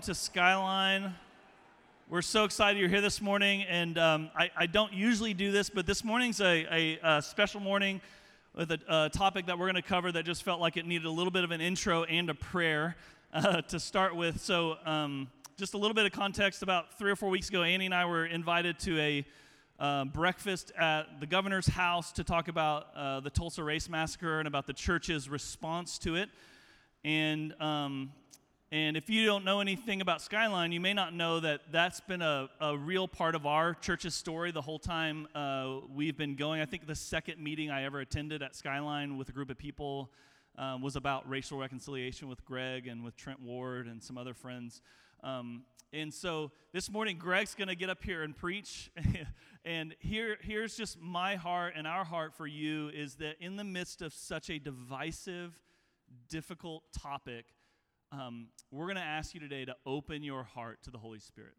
[0.00, 1.14] Welcome to Skyline.
[2.08, 5.68] We're so excited you're here this morning, and um, I, I don't usually do this,
[5.68, 8.00] but this morning's a, a, a special morning
[8.56, 11.04] with a, a topic that we're going to cover that just felt like it needed
[11.04, 12.96] a little bit of an intro and a prayer
[13.34, 14.40] uh, to start with.
[14.40, 15.28] So, um,
[15.58, 18.06] just a little bit of context about three or four weeks ago, Annie and I
[18.06, 19.26] were invited to a
[19.78, 24.48] uh, breakfast at the governor's house to talk about uh, the Tulsa Race Massacre and
[24.48, 26.30] about the church's response to it.
[27.04, 28.12] And um,
[28.72, 32.22] and if you don't know anything about Skyline, you may not know that that's been
[32.22, 36.60] a, a real part of our church's story the whole time uh, we've been going.
[36.60, 40.12] I think the second meeting I ever attended at Skyline with a group of people
[40.56, 44.82] um, was about racial reconciliation with Greg and with Trent Ward and some other friends.
[45.24, 48.92] Um, and so this morning, Greg's going to get up here and preach.
[49.64, 53.64] and here, here's just my heart and our heart for you is that in the
[53.64, 55.58] midst of such a divisive,
[56.28, 57.46] difficult topic,
[58.12, 61.54] um, we're going to ask you today to open your heart to the Holy Spirit,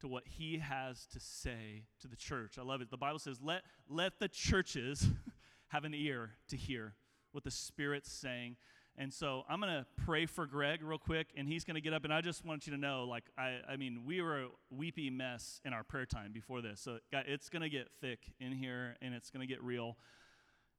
[0.00, 2.58] to what He has to say to the church.
[2.58, 2.90] I love it.
[2.90, 5.06] The Bible says, let, let the churches
[5.68, 6.94] have an ear to hear
[7.32, 8.56] what the Spirit's saying.
[8.96, 11.94] And so I'm going to pray for Greg real quick, and he's going to get
[11.94, 12.04] up.
[12.04, 15.10] And I just want you to know, like, I, I mean, we were a weepy
[15.10, 16.80] mess in our prayer time before this.
[16.80, 19.96] So it's going to get thick in here, and it's going to get real.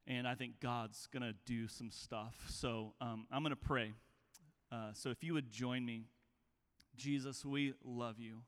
[0.07, 2.35] And I think God's going to do some stuff.
[2.49, 3.93] So um, I'm going to pray.
[4.71, 6.05] Uh, so if you would join me,
[6.95, 8.43] Jesus, we love you.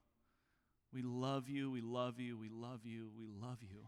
[0.93, 3.87] We love you, we love you, we love you, we love you.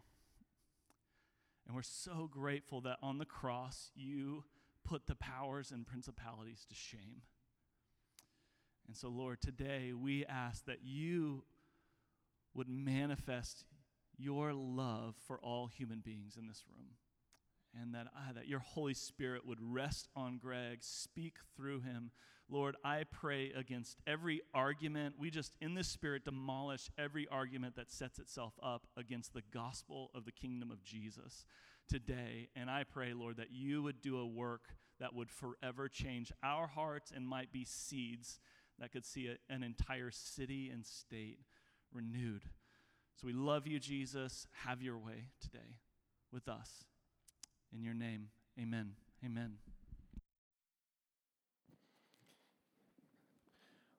[1.68, 4.44] And we're so grateful that on the cross you
[4.84, 7.22] put the powers and principalities to shame.
[8.88, 11.44] And so, Lord, today we ask that you
[12.54, 13.66] would manifest
[14.18, 16.90] your love for all human beings in this room.
[17.82, 22.12] And that, uh, that your Holy Spirit would rest on Greg, speak through him.
[22.50, 25.16] Lord, I pray against every argument.
[25.20, 30.12] We just, in this Spirit, demolish every argument that sets itself up against the gospel
[30.14, 31.46] of the kingdom of Jesus
[31.90, 32.50] today.
[32.56, 36.68] And I pray, Lord, that you would do a work that would forever change our
[36.68, 38.40] hearts and might be seeds
[38.80, 41.40] that could see a, an entire city and state
[41.94, 42.44] renewed.
[43.16, 44.48] So we love you, Jesus.
[44.66, 45.80] Have your way today
[46.32, 46.86] with us.
[47.74, 48.92] In your name, amen.
[49.26, 49.54] Amen.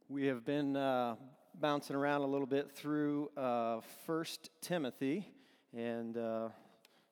[0.09, 1.17] We have been uh,
[1.55, 5.29] bouncing around a little bit through uh, First Timothy,
[5.77, 6.49] and uh,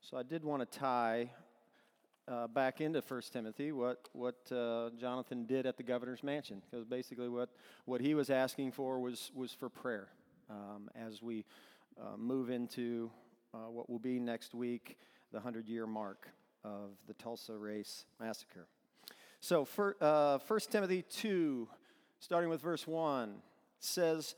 [0.00, 1.30] so I did want to tie
[2.28, 6.86] uh, back into First Timothy what what uh, Jonathan did at the governor's mansion, because
[6.86, 7.50] basically what
[7.84, 10.08] what he was asking for was was for prayer
[10.48, 11.44] um, as we
[12.00, 13.10] uh, move into
[13.52, 14.98] what will be next week,
[15.32, 16.28] the hundred year mark
[16.64, 18.66] of the Tulsa Race Massacre.
[19.40, 20.38] So, for, 1 uh,
[20.70, 21.68] Timothy 2
[22.18, 23.34] starting with verse 1,
[23.80, 24.34] says,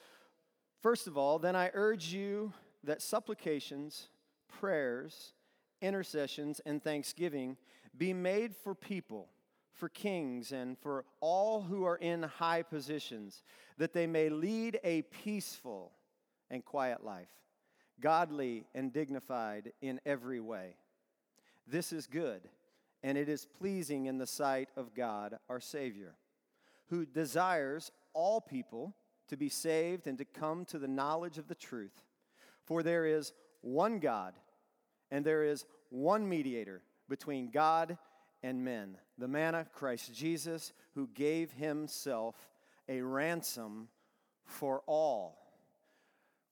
[0.83, 4.09] First of all, then I urge you that supplications,
[4.49, 5.33] prayers,
[5.81, 7.57] intercessions, and thanksgiving
[7.97, 9.29] be made for people,
[9.73, 13.43] for kings, and for all who are in high positions,
[13.79, 15.93] that they may lead a peaceful
[16.51, 17.31] and quiet life,
[18.01, 20.75] godly and dignified in every way.
[21.67, 22.43] This is good,
[23.03, 26.15] and it is pleasing in the sight of God our Savior
[26.89, 28.95] who desires all people
[29.29, 32.05] to be saved and to come to the knowledge of the truth.
[32.65, 34.35] For there is one God,
[35.11, 37.99] and there is one mediator between God
[38.43, 42.37] and men, the man of Christ Jesus, who gave himself
[42.89, 43.89] a ransom
[44.45, 45.39] for all.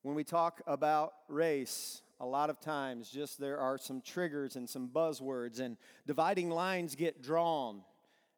[0.02, 4.68] When we talk about race, a lot of times just there are some triggers and
[4.68, 5.76] some buzzwords, and
[6.06, 7.82] dividing lines get drawn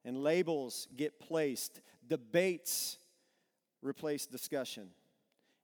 [0.05, 2.99] and labels get placed, debates
[3.83, 4.89] replace discussion,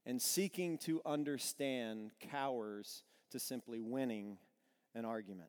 [0.04, 4.36] and seeking to understand cowers to simply winning
[4.94, 5.48] an argument.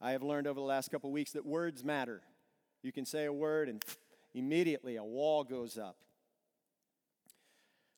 [0.00, 2.22] I have learned over the last couple weeks that words matter.
[2.82, 3.84] You can say a word, and
[4.34, 5.96] immediately a wall goes up.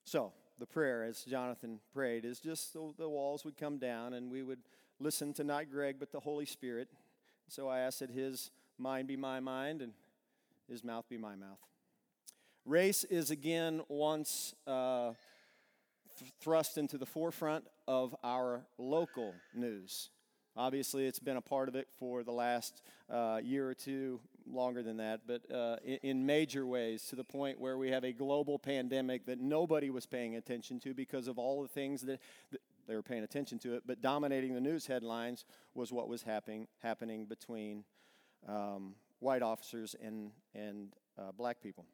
[0.04, 4.30] So, the prayer, as Jonathan prayed, is just the, the walls would come down and
[4.30, 4.60] we would
[5.00, 6.88] listen to not Greg, but the Holy Spirit.
[7.48, 9.92] So I asked that his mind be my mind and
[10.68, 11.58] his mouth be my mouth.
[12.64, 15.12] Race is again once uh,
[16.40, 20.10] thrust into the forefront of our local news.
[20.56, 22.80] Obviously, it's been a part of it for the last
[23.10, 24.20] uh, year or two,
[24.50, 28.04] longer than that, but uh, in, in, major ways to the point where we have
[28.04, 32.20] a global pandemic that nobody was paying attention to because of all the things that,
[32.50, 35.44] that they were paying attention to it, but dominating the news headlines
[35.74, 37.84] was what was happening, happening between
[38.48, 40.88] um, white officers and, and
[41.18, 41.84] uh, black people.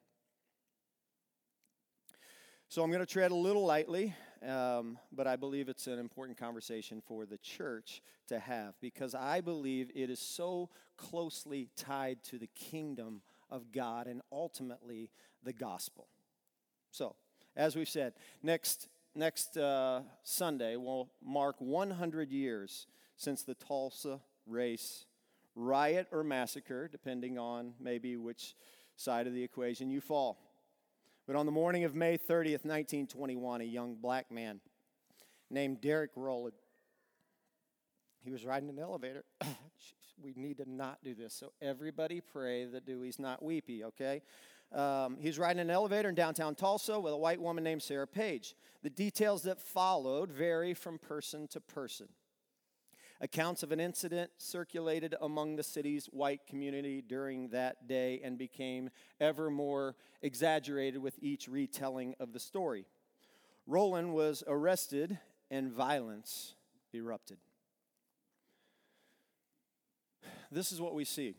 [2.71, 4.15] So I'm going to tread a little lightly,
[4.47, 9.41] um, but I believe it's an important conversation for the church to have because I
[9.41, 15.09] believe it is so closely tied to the kingdom of God and ultimately
[15.43, 16.07] the gospel.
[16.91, 17.17] So,
[17.57, 22.87] as we've said, next next uh, Sunday will mark 100 years
[23.17, 25.03] since the Tulsa race
[25.55, 28.55] riot or massacre, depending on maybe which
[28.95, 30.50] side of the equation you fall.
[31.27, 34.59] But on the morning of May 30th, 1921, a young black man
[35.49, 36.55] named Derek Rowland,
[38.23, 39.23] he was riding an elevator.
[40.23, 41.33] we need to not do this.
[41.33, 44.21] So everybody pray that Dewey's not weepy, okay?
[44.73, 48.07] Um, he was riding an elevator in downtown Tulsa with a white woman named Sarah
[48.07, 48.55] Page.
[48.83, 52.07] The details that followed vary from person to person.
[53.23, 58.89] Accounts of an incident circulated among the city's white community during that day and became
[59.19, 62.87] ever more exaggerated with each retelling of the story.
[63.67, 65.19] Rowland was arrested
[65.51, 66.55] and violence
[66.93, 67.37] erupted.
[70.51, 71.35] This is what we see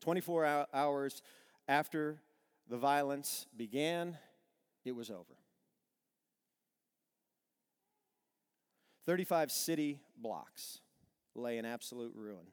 [0.00, 1.22] 24 hours
[1.68, 2.18] after
[2.68, 4.18] the violence began,
[4.84, 5.36] it was over.
[9.06, 10.80] 35 city blocks
[11.34, 12.46] lay in absolute ruin.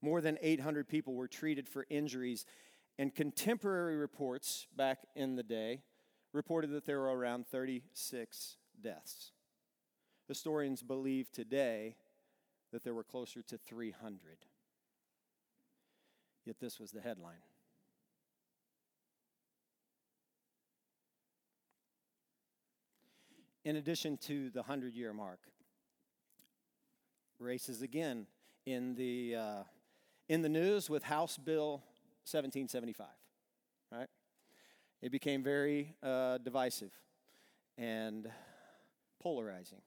[0.00, 2.46] More than 800 people were treated for injuries,
[2.98, 5.82] and contemporary reports back in the day
[6.32, 9.32] reported that there were around 36 deaths.
[10.28, 11.96] Historians believe today
[12.72, 14.18] that there were closer to 300.
[16.44, 17.42] Yet this was the headline.
[23.64, 25.38] In addition to the 100 year mark,
[27.42, 28.26] races again
[28.64, 29.62] in the, uh,
[30.28, 31.82] in the news with House Bill
[32.24, 33.06] 1775,
[33.90, 34.08] right?
[35.02, 36.92] It became very uh, divisive
[37.76, 38.30] and
[39.20, 39.82] polarizing.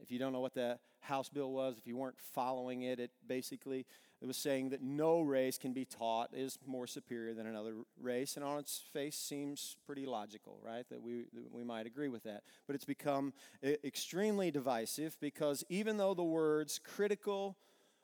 [0.00, 3.10] If you don't know what the House bill was, if you weren't following it, it
[3.26, 3.86] basically
[4.22, 8.36] it was saying that no race can be taught is more superior than another race,
[8.36, 10.88] and on its face seems pretty logical, right?
[10.90, 12.44] That we that we might agree with that.
[12.68, 13.32] But it's become
[13.64, 17.56] extremely divisive because even though the words critical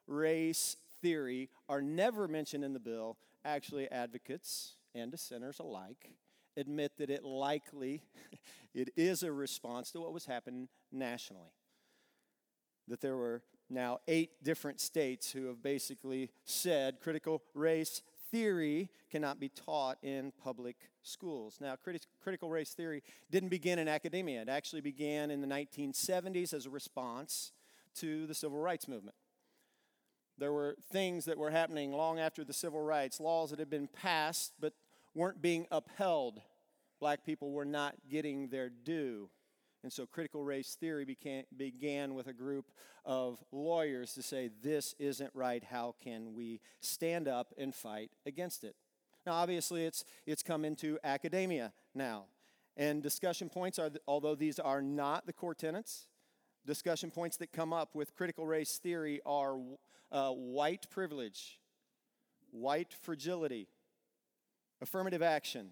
[0.09, 6.11] race theory are never mentioned in the bill, actually advocates and dissenters alike
[6.56, 8.03] admit that it likely
[8.75, 11.53] it is a response to what was happening nationally
[12.89, 19.41] that there were now eight different states who have basically said critical race theory cannot
[19.41, 21.58] be taught in public schools.
[21.60, 26.53] Now, criti- critical race theory didn't begin in academia, it actually began in the 1970s
[26.53, 27.53] as a response
[27.96, 29.17] to the civil rights movement.
[30.37, 33.89] There were things that were happening long after the civil rights, laws that had been
[33.89, 34.72] passed but
[35.15, 36.41] weren't being upheld.
[37.01, 39.31] Black people were not getting their due.
[39.82, 42.70] And so critical race theory began, began with a group
[43.05, 45.63] of lawyers to say, this isn't right.
[45.63, 48.75] How can we stand up and fight against it?
[49.25, 52.25] Now, obviously, it's, it's come into academia now.
[52.77, 56.06] And discussion points are, although these are not the core tenets,
[56.67, 59.58] discussion points that come up with critical race theory are
[60.11, 61.61] uh, white privilege,
[62.51, 63.69] white fragility,
[64.81, 65.70] affirmative action,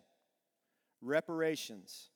[1.00, 2.10] reparations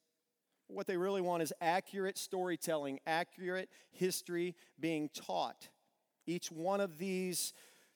[0.72, 5.68] what they really want is accurate storytelling, accurate history being taught.
[6.26, 7.52] Each one of these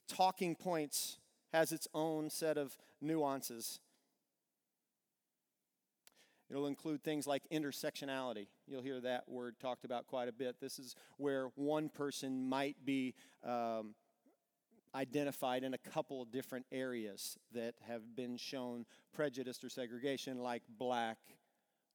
[0.09, 1.19] talking points
[1.53, 3.81] has its own set of nuances.
[6.51, 8.49] It'll include things like intersectionality.
[8.67, 10.57] You'll hear that word talked about quite a bit.
[10.61, 13.15] This is where one person might be
[13.45, 13.95] um,
[14.95, 20.63] identified in a couple of different areas that have been shown prejudice or segregation, like
[20.79, 21.19] black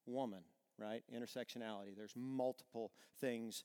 [0.05, 0.41] woman
[0.79, 1.03] right?
[1.13, 1.95] Intersectionality.
[1.95, 3.63] There's multiple things.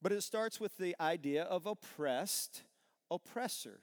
[0.00, 2.62] But it starts with the idea of oppressed
[3.10, 3.80] oppressor.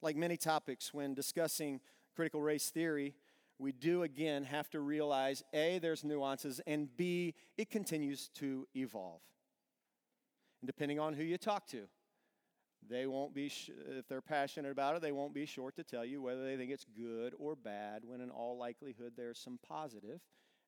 [0.00, 1.80] Like many topics when discussing
[2.14, 3.14] critical race theory,
[3.58, 9.20] we do again have to realize A, there's nuances, and B, it continues to evolve.
[10.60, 11.88] And depending on who you talk to,
[12.88, 16.04] they won't be, sh- if they're passionate about it, they won't be short to tell
[16.04, 20.20] you whether they think it's good or bad, when in all likelihood there's some positive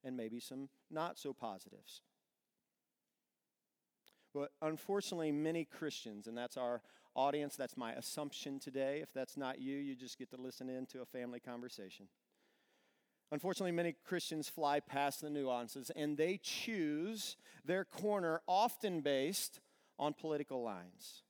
[0.05, 2.03] and maybe some not so positives.
[4.33, 6.83] But unfortunately, many Christians, and that's our
[7.15, 9.01] audience, that's my assumption today.
[9.03, 12.07] If that's not you, you just get to listen in to a family conversation.
[13.33, 19.61] Unfortunately, many Christians fly past the nuances and they choose their corner often based
[19.99, 21.23] on political lines,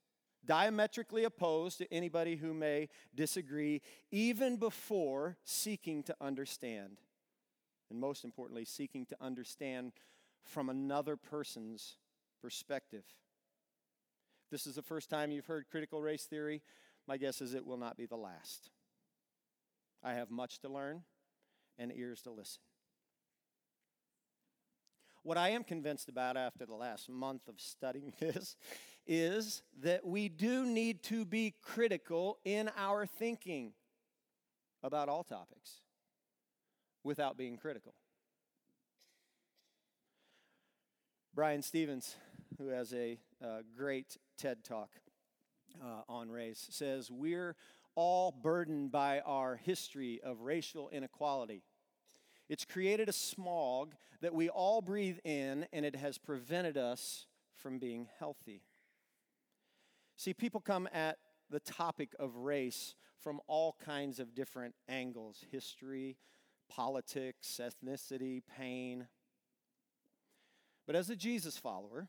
[0.45, 3.81] diametrically opposed to anybody who may disagree,
[4.11, 6.97] even before seeking to understand.
[7.89, 9.93] And most importantly, seeking to understand
[10.43, 11.97] from another person's
[12.41, 13.03] perspective.
[14.45, 16.61] If this is the first time you've heard critical race theory,
[17.07, 18.69] my guess is it will not be the last.
[20.03, 21.03] I have much to learn
[21.77, 22.61] and ears to listen.
[25.23, 28.55] What I am convinced about after the last month of studying this
[29.07, 33.73] is that we do need to be critical in our thinking
[34.83, 35.81] about all topics
[37.03, 37.93] without being critical.
[41.33, 42.15] Brian Stevens,
[42.57, 44.89] who has a uh, great TED talk
[45.81, 47.55] uh, on race, says, We're
[47.95, 51.63] all burdened by our history of racial inequality.
[52.49, 57.79] It's created a smog that we all breathe in, and it has prevented us from
[57.79, 58.61] being healthy.
[60.15, 61.17] See, people come at
[61.49, 66.17] the topic of race from all kinds of different angles history,
[66.69, 69.07] politics, ethnicity, pain.
[70.87, 72.07] But as a Jesus follower,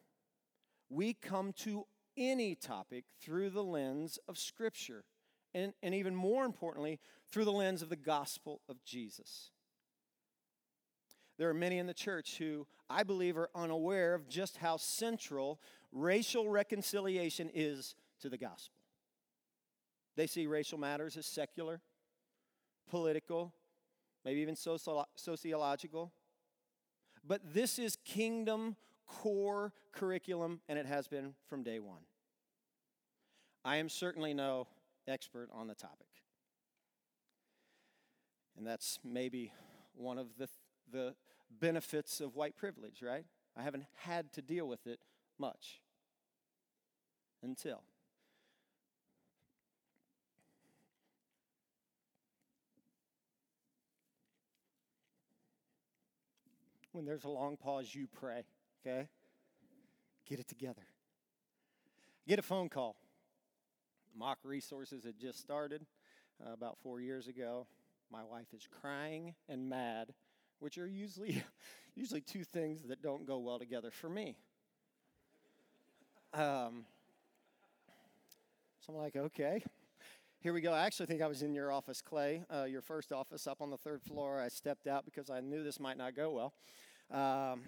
[0.88, 1.84] we come to
[2.16, 5.04] any topic through the lens of Scripture
[5.54, 6.98] and, and even more importantly,
[7.30, 9.50] through the lens of the gospel of Jesus.
[11.38, 15.60] There are many in the church who I believe are unaware of just how central
[15.92, 18.78] racial reconciliation is to the gospel.
[20.16, 21.80] They see racial matters as secular,
[22.88, 23.52] political,
[24.24, 26.12] maybe even sociological.
[27.24, 32.02] But this is kingdom core curriculum, and it has been from day one.
[33.64, 34.66] I am certainly no
[35.06, 36.08] expert on the topic.
[38.56, 39.52] And that's maybe
[39.94, 40.48] one of the,
[40.90, 41.14] the
[41.50, 43.24] benefits of white privilege, right?
[43.56, 45.00] I haven't had to deal with it
[45.38, 45.81] much
[47.42, 47.82] until.
[56.92, 58.42] When there's a long pause, you pray,
[58.86, 59.08] okay?
[60.26, 60.82] Get it together.
[62.28, 62.96] Get a phone call
[64.14, 65.86] Mock Resources had just started
[66.44, 67.66] uh, about four years ago.
[68.10, 70.12] My wife is crying and mad,
[70.58, 71.42] which are usually,
[71.94, 74.36] usually two things that don't go well together for me.
[76.34, 76.84] Um,
[78.84, 79.62] so I'm like, okay,
[80.40, 80.72] here we go.
[80.72, 83.70] I actually think I was in your office, Clay, uh, your first office up on
[83.70, 84.40] the third floor.
[84.40, 86.54] I stepped out because I knew this might not go well.
[87.16, 87.60] Um,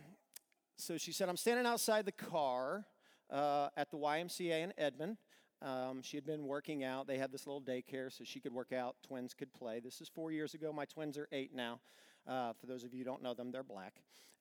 [0.76, 2.85] so she said, I'm standing outside the car
[3.30, 5.18] uh, at the YMCA in Edmond.
[5.62, 7.06] Um, she had been working out.
[7.06, 9.78] They had this little daycare so she could work out, twins could play.
[9.78, 10.73] This is four years ago.
[10.73, 11.78] My twins are eight now.
[12.26, 13.94] Uh, for those of you who don't know them, they're black.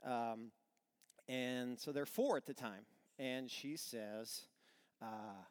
[0.04, 0.50] Um,
[1.30, 2.86] and so they're four at the time.
[3.20, 4.48] And she says,
[5.04, 5.44] uh,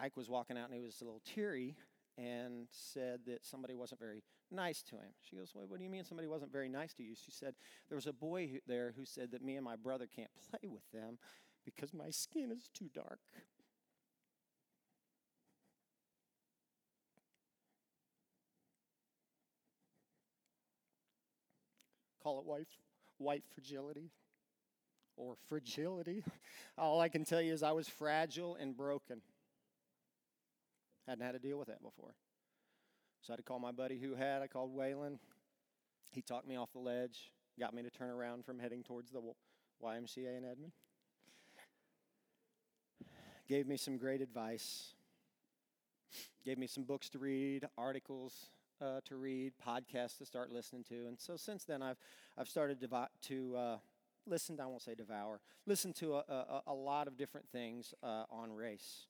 [0.00, 1.76] Ike was walking out and he was a little teary
[2.16, 5.12] and said that somebody wasn't very nice to him.
[5.22, 7.14] She goes, well, What do you mean somebody wasn't very nice to you?
[7.14, 7.54] She said,
[7.88, 10.90] There was a boy there who said that me and my brother can't play with
[10.92, 11.18] them
[11.64, 13.20] because my skin is too dark.
[22.22, 22.68] call it white,
[23.18, 24.10] white fragility
[25.16, 26.22] or fragility.
[26.78, 29.20] All I can tell you is I was fragile and broken.
[31.10, 32.14] Hadn't had to deal with that before.
[33.20, 34.42] So I had to call my buddy who had.
[34.42, 35.18] I called Waylon.
[36.12, 39.20] He talked me off the ledge, got me to turn around from heading towards the
[39.82, 40.70] YMCA in Edmond.
[43.48, 44.94] Gave me some great advice.
[46.44, 48.50] Gave me some books to read, articles,
[48.80, 51.08] uh, to read, podcasts to start listening to.
[51.08, 51.98] And so since then, I've,
[52.38, 53.76] I've started to, to uh,
[54.28, 58.26] listen, I won't say devour, listen to a, a, a lot of different things uh,
[58.30, 59.06] on race.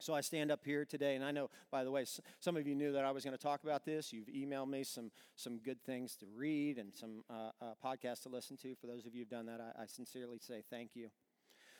[0.00, 2.06] So I stand up here today, and I know, by the way,
[2.40, 4.12] some of you knew that I was going to talk about this.
[4.12, 8.30] You've emailed me some some good things to read and some uh, uh, podcasts to
[8.30, 8.74] listen to.
[8.80, 11.10] For those of you who've done that, I, I sincerely say thank you.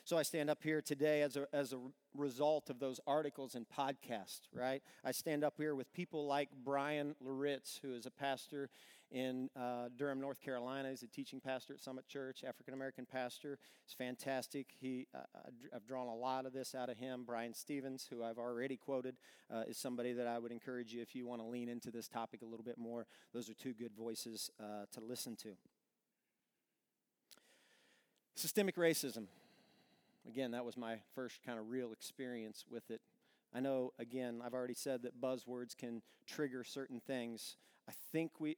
[0.05, 1.79] So I stand up here today as a, as a
[2.15, 4.83] result of those articles and podcasts, right?
[5.05, 8.71] I stand up here with people like Bryan Loritts, who is a pastor
[9.11, 10.91] in uh, Durham, North Carolina.
[10.91, 13.59] He's a teaching pastor at Summit Church, African American pastor.
[13.85, 14.69] He's fantastic.
[14.81, 15.21] He, uh,
[15.75, 17.25] I've drawn a lot of this out of him.
[17.27, 19.17] Brian Stevens, who I've already quoted,
[19.53, 22.09] uh, is somebody that I would encourage you if you want to lean into this
[22.09, 23.07] topic a little bit more.
[23.33, 25.51] Those are two good voices uh, to listen to.
[28.37, 29.27] Systemic racism.
[30.29, 33.01] Again, that was my first kind of real experience with it.
[33.53, 37.57] I know, again, I've already said that buzzwords can trigger certain things.
[37.89, 38.57] I think we,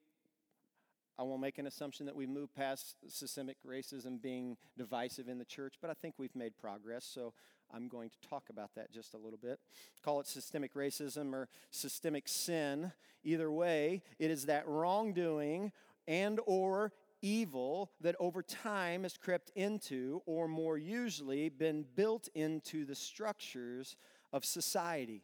[1.23, 5.45] I won't make an assumption that we've moved past systemic racism being divisive in the
[5.45, 7.05] church, but I think we've made progress.
[7.05, 7.33] So
[7.73, 9.61] I'm going to talk about that just a little bit.
[10.05, 12.91] Call it systemic racism or systemic sin.
[13.23, 15.71] Either way, it is that wrongdoing
[16.09, 22.85] and or evil that over time has crept into, or more usually, been built into
[22.85, 23.95] the structures
[24.33, 25.23] of society.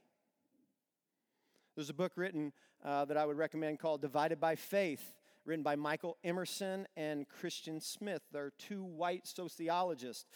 [1.75, 2.52] There's a book written
[2.85, 5.17] uh, that I would recommend called Divided by Faith,
[5.49, 8.23] written by Michael Emerson and Christian Smith.
[8.31, 10.26] They're two white sociologists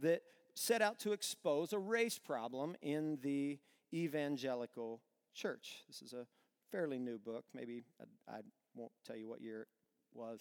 [0.00, 0.22] that
[0.54, 3.58] set out to expose a race problem in the
[3.92, 5.02] evangelical
[5.34, 5.82] church.
[5.88, 6.26] This is a
[6.70, 7.44] fairly new book.
[7.54, 8.40] Maybe I, I
[8.74, 9.68] won't tell you what year it
[10.14, 10.40] was.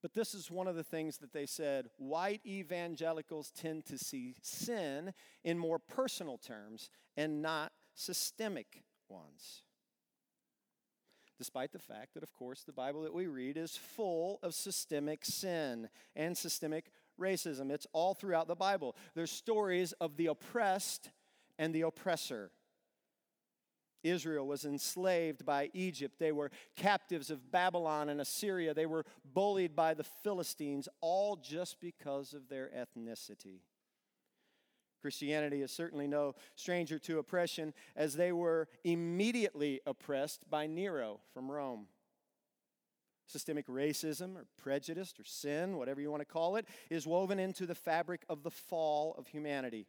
[0.00, 4.36] But this is one of the things that they said white evangelicals tend to see
[4.40, 5.12] sin
[5.44, 9.64] in more personal terms and not systemic ones.
[11.38, 15.24] Despite the fact that, of course, the Bible that we read is full of systemic
[15.24, 16.90] sin and systemic
[17.20, 17.70] racism.
[17.70, 18.96] It's all throughout the Bible.
[19.14, 21.10] There's stories of the oppressed
[21.58, 22.50] and the oppressor.
[24.02, 26.18] Israel was enslaved by Egypt.
[26.18, 28.72] They were captives of Babylon and Assyria.
[28.72, 33.60] They were bullied by the Philistines, all just because of their ethnicity.
[35.06, 41.48] Christianity is certainly no stranger to oppression, as they were immediately oppressed by Nero from
[41.48, 41.86] Rome.
[43.28, 47.66] Systemic racism or prejudice or sin, whatever you want to call it, is woven into
[47.66, 49.86] the fabric of the fall of humanity.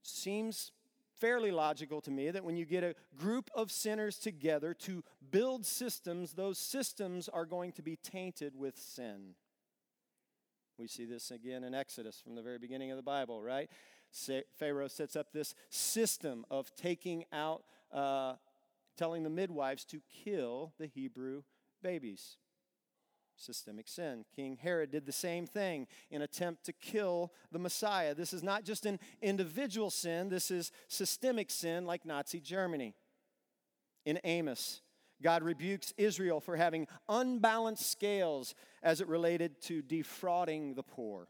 [0.00, 0.72] Seems
[1.20, 5.66] fairly logical to me that when you get a group of sinners together to build
[5.66, 9.34] systems, those systems are going to be tainted with sin.
[10.82, 13.70] We see this again in Exodus from the very beginning of the Bible, right?
[14.58, 18.34] Pharaoh sets up this system of taking out, uh,
[18.96, 21.44] telling the midwives to kill the Hebrew
[21.84, 22.36] babies
[23.36, 24.24] systemic sin.
[24.34, 28.12] King Herod did the same thing in attempt to kill the Messiah.
[28.12, 32.96] This is not just an individual sin, this is systemic sin like Nazi Germany.
[34.04, 34.80] In Amos,
[35.22, 41.28] God rebukes Israel for having unbalanced scales as it related to defrauding the poor.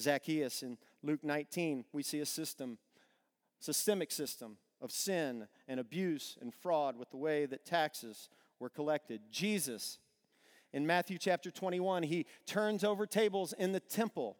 [0.00, 2.78] Zacchaeus in Luke 19, we see a system,
[3.58, 9.20] systemic system of sin and abuse and fraud with the way that taxes were collected.
[9.30, 9.98] Jesus
[10.72, 14.36] in Matthew chapter 21, he turns over tables in the temple.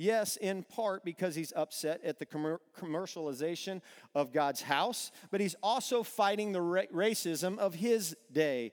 [0.00, 3.82] Yes, in part because he's upset at the commercialization
[4.14, 8.72] of God's house, but he's also fighting the racism of his day.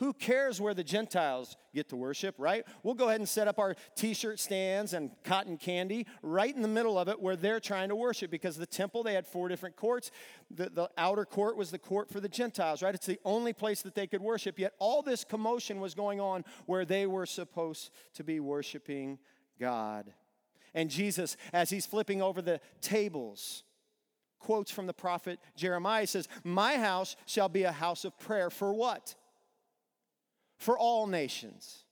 [0.00, 2.66] Who cares where the Gentiles get to worship, right?
[2.82, 6.60] We'll go ahead and set up our t shirt stands and cotton candy right in
[6.60, 9.48] the middle of it where they're trying to worship because the temple, they had four
[9.48, 10.10] different courts.
[10.50, 12.94] The, the outer court was the court for the Gentiles, right?
[12.94, 14.58] It's the only place that they could worship.
[14.58, 19.18] Yet all this commotion was going on where they were supposed to be worshiping
[19.58, 20.12] God.
[20.74, 23.62] And Jesus, as he's flipping over the tables,
[24.38, 28.72] quotes from the prophet Jeremiah says, My house shall be a house of prayer for
[28.72, 29.14] what?
[30.58, 31.84] for all nations.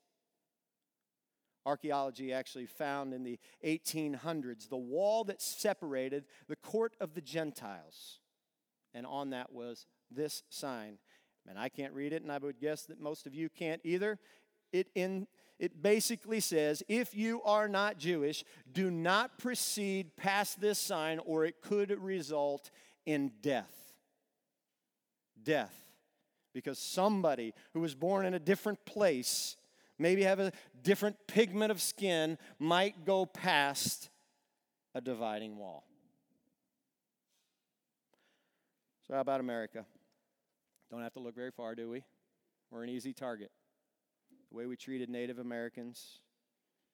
[1.64, 8.20] Archaeology actually found in the 1800s the wall that separated the court of the Gentiles.
[8.94, 10.98] And on that was this sign.
[11.48, 14.18] And I can't read it, and I would guess that most of you can't either.
[14.72, 15.26] It, in,
[15.58, 21.44] it basically says if you are not Jewish, do not proceed past this sign, or
[21.44, 22.70] it could result
[23.04, 23.72] in death.
[25.42, 25.86] Death
[26.56, 29.58] because somebody who was born in a different place,
[29.98, 30.50] maybe have a
[30.82, 34.08] different pigment of skin, might go past
[34.94, 35.84] a dividing wall.
[39.06, 39.84] So, how about America?
[40.90, 42.02] Don't have to look very far, do we?
[42.70, 43.50] We're an easy target.
[44.50, 46.20] The way we treated Native Americans,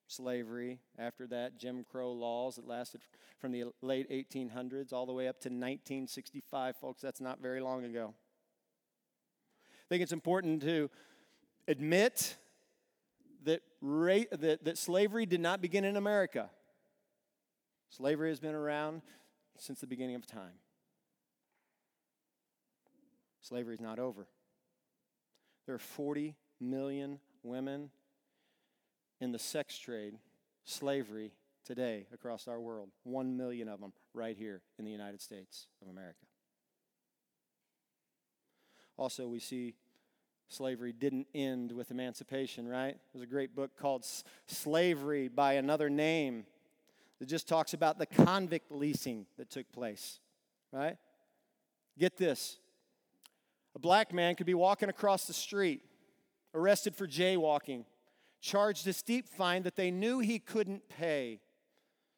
[0.07, 3.03] slavery, after that, Jim Crow laws that lasted
[3.39, 7.03] from the late 1800s all the way up to 1965, folks.
[7.03, 8.15] That's not very long ago
[9.93, 10.89] I think it's important to
[11.69, 12.39] admit
[13.45, 16.49] that, ra- that, that slavery did not begin in America.
[17.91, 19.03] Slavery has been around
[19.59, 20.55] since the beginning of time.
[23.43, 24.29] Slavery is not over.
[25.67, 27.91] There are 40 million women
[29.21, 30.15] in the sex trade,
[30.65, 31.33] slavery,
[31.65, 32.89] today across our world.
[33.05, 36.27] One million of them right here in the United States of America.
[38.97, 39.75] Also, we see
[40.49, 42.97] slavery didn't end with emancipation, right?
[43.13, 44.05] There's a great book called
[44.47, 46.45] Slavery by Another Name
[47.19, 50.19] that just talks about the convict leasing that took place,
[50.73, 50.97] right?
[51.99, 52.59] Get this
[53.75, 55.81] a black man could be walking across the street,
[56.55, 57.85] arrested for jaywalking,
[58.41, 61.41] charged a steep fine that they knew he couldn't pay.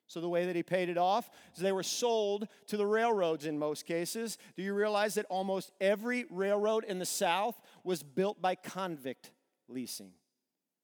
[0.07, 3.47] So, the way that he paid it off is they were sold to the railroads
[3.47, 4.37] in most cases.
[4.55, 9.31] Do you realize that almost every railroad in the South was built by convict
[9.67, 10.11] leasing?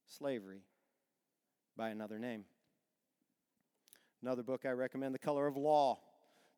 [0.07, 0.63] Slavery
[1.77, 2.45] by another name.
[4.23, 5.99] Another book I recommend, The Color of Law,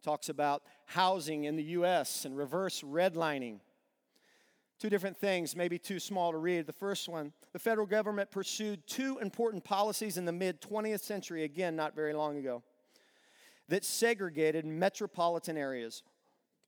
[0.03, 2.25] talks about housing in the U.S.
[2.25, 3.61] and reverse redlining.
[4.83, 6.67] Two different things, maybe too small to read.
[6.67, 11.45] The first one the federal government pursued two important policies in the mid 20th century,
[11.45, 12.65] again, not very long ago,
[13.69, 16.03] that segregated metropolitan areas.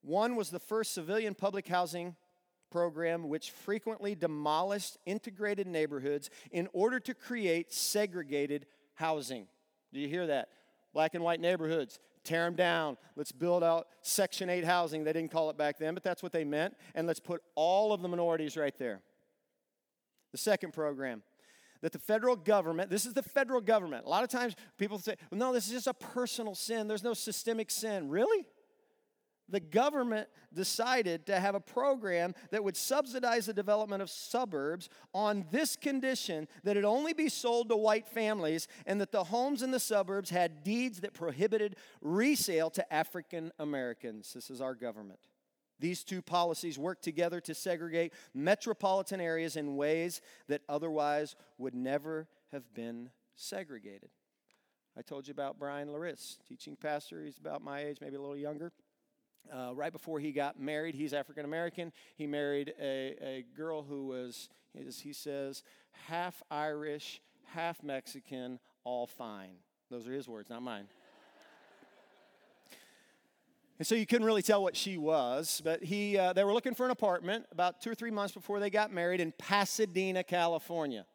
[0.02, 2.14] One was the first civilian public housing
[2.70, 9.48] program, which frequently demolished integrated neighborhoods in order to create segregated housing.
[9.92, 10.50] Do you hear that?
[10.92, 12.96] Black and white neighborhoods tear them down.
[13.16, 15.04] Let's build out Section 8 housing.
[15.04, 16.76] They didn't call it back then, but that's what they meant.
[16.94, 19.00] And let's put all of the minorities right there.
[20.32, 21.22] The second program
[21.84, 24.06] that the federal government, this is the federal government.
[24.06, 26.88] A lot of times people say, well, no, this is just a personal sin.
[26.88, 28.08] There's no systemic sin.
[28.08, 28.46] Really?
[29.48, 35.44] The government decided to have a program that would subsidize the development of suburbs on
[35.50, 39.70] this condition that it only be sold to white families and that the homes in
[39.70, 44.32] the suburbs had deeds that prohibited resale to African Americans.
[44.32, 45.20] This is our government.
[45.78, 52.28] These two policies work together to segregate metropolitan areas in ways that otherwise would never
[52.52, 54.08] have been segregated.
[54.96, 57.22] I told you about Bryan Loritts, teaching pastor.
[57.22, 58.72] He's about my age, maybe a little younger.
[59.52, 61.92] Uh, right before he got married, he's African American.
[62.16, 64.48] He married a, a girl who was,
[64.86, 65.62] as he says,
[66.06, 69.56] half Irish, half Mexican, all fine.
[69.90, 70.86] Those are his words, not mine.
[73.78, 76.74] and so you couldn't really tell what she was, but he, uh, they were looking
[76.74, 81.06] for an apartment about two or three months before they got married in Pasadena, California.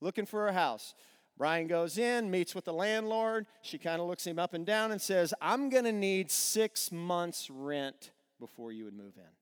[0.00, 0.94] Looking for a house.
[1.36, 3.46] Bryan goes in, meets with the landlord.
[3.62, 6.92] She kind of looks him up and down and says, I'm going to need six
[6.92, 9.32] months' rent before you would move in.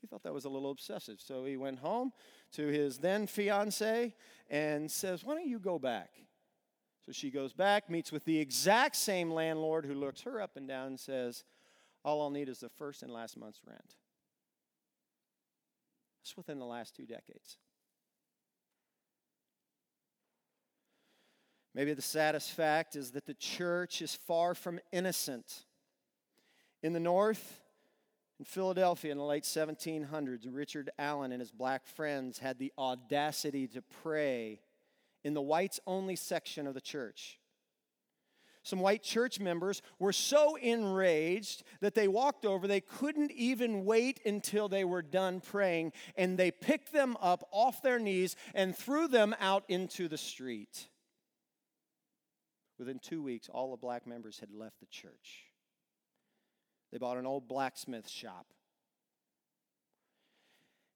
[0.00, 1.20] He thought that was a little obsessive.
[1.20, 2.12] So he went home
[2.52, 4.14] to his then fiance
[4.48, 6.10] and says, Why don't you go back?
[7.04, 10.66] So she goes back, meets with the exact same landlord who looks her up and
[10.68, 11.44] down and says,
[12.04, 13.94] All I'll need is the first and last month's rent.
[16.20, 17.56] That's within the last two decades.
[21.76, 25.66] Maybe the saddest fact is that the church is far from innocent.
[26.82, 27.60] In the north,
[28.38, 33.66] in Philadelphia in the late 1700s, Richard Allen and his black friends had the audacity
[33.68, 34.62] to pray
[35.22, 37.38] in the whites only section of the church.
[38.62, 44.18] Some white church members were so enraged that they walked over, they couldn't even wait
[44.24, 49.08] until they were done praying, and they picked them up off their knees and threw
[49.08, 50.88] them out into the street.
[52.78, 55.44] Within two weeks, all the black members had left the church.
[56.92, 58.46] They bought an old blacksmith shop.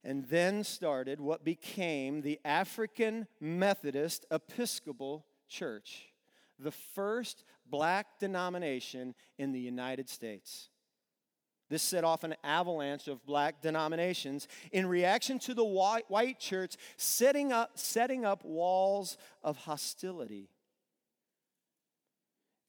[0.03, 6.09] And then started what became the African Methodist Episcopal Church,
[6.59, 10.71] the first black denomination in the United States.
[11.69, 17.53] This set off an avalanche of black denominations in reaction to the white church setting
[17.53, 20.49] up, setting up walls of hostility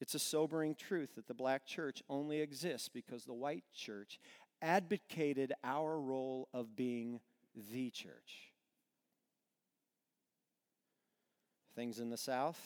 [0.02, 4.18] it's a sobering truth that the black church only exists because the white church
[4.60, 7.20] advocated our role of being
[7.72, 8.50] the church.
[11.76, 12.60] Things in the South,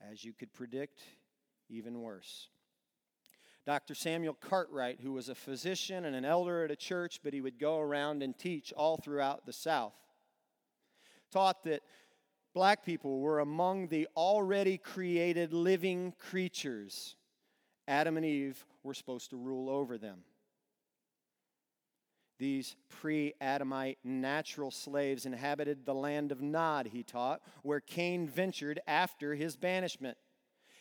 [0.00, 1.00] as you could predict,
[1.68, 2.46] even worse.
[3.66, 3.96] Dr.
[3.96, 7.58] Samuel Cartwright, who was a physician and an elder at a church, but he would
[7.58, 9.96] go around and teach all throughout the South,
[11.32, 11.82] taught that
[12.54, 17.16] black people were among the already created living creatures.
[17.86, 20.20] Adam and Eve were supposed to rule over them.
[22.38, 28.80] These pre Adamite natural slaves inhabited the land of Nod, he taught, where Cain ventured
[28.86, 30.16] after his banishment.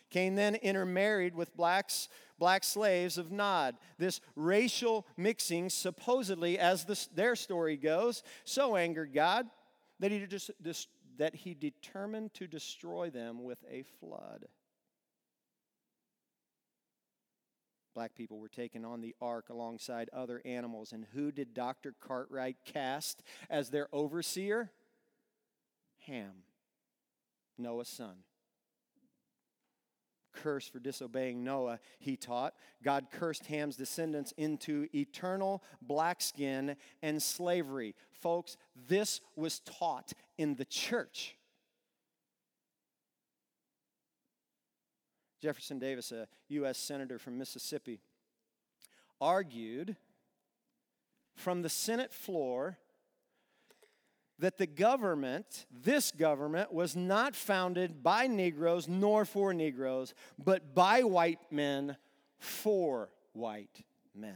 [0.09, 2.07] Cain then intermarried with blacks,
[2.37, 3.75] black slaves of Nod.
[3.97, 9.47] This racial mixing, supposedly, as their story goes, so angered God
[9.99, 10.51] that he, just,
[11.17, 14.45] that he determined to destroy them with a flood.
[17.93, 20.91] Black people were taken on the ark alongside other animals.
[20.93, 21.93] And who did Dr.
[21.99, 24.71] Cartwright cast as their overseer?
[26.07, 26.43] Ham,
[27.57, 28.23] Noah's son.
[30.33, 32.53] Curse for disobeying Noah, he taught.
[32.83, 37.95] God cursed Ham's descendants into eternal black skin and slavery.
[38.11, 41.35] Folks, this was taught in the church.
[45.41, 46.77] Jefferson Davis, a U.S.
[46.77, 47.99] Senator from Mississippi,
[49.19, 49.97] argued
[51.35, 52.77] from the Senate floor
[54.43, 61.03] that the government, this government, was not founded by Negroes nor for Negroes, but by
[61.03, 61.95] white men
[62.39, 64.35] for white men.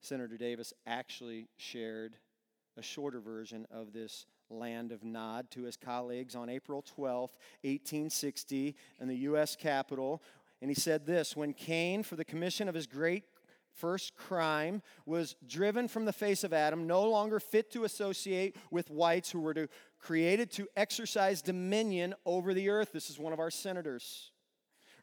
[0.00, 2.16] Senator Davis actually shared
[2.78, 8.74] a shorter version of this land of Nod to his colleagues on April 12, 1860,
[9.02, 9.54] in the U.S.
[9.54, 10.22] Capitol.
[10.62, 13.24] And he said this When Cain, for the commission of his great
[13.74, 18.90] first crime, was driven from the face of Adam, no longer fit to associate with
[18.90, 22.92] whites who were to, created to exercise dominion over the earth.
[22.92, 24.32] This is one of our senators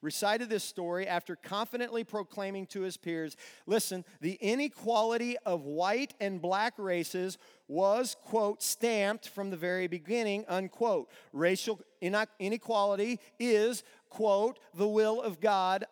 [0.02, 6.42] recited this story after confidently proclaiming to his peers listen, the inequality of white and
[6.42, 11.10] black races was, quote, stamped from the very beginning, unquote.
[11.34, 15.86] Racial inequality is, quote, the will of God,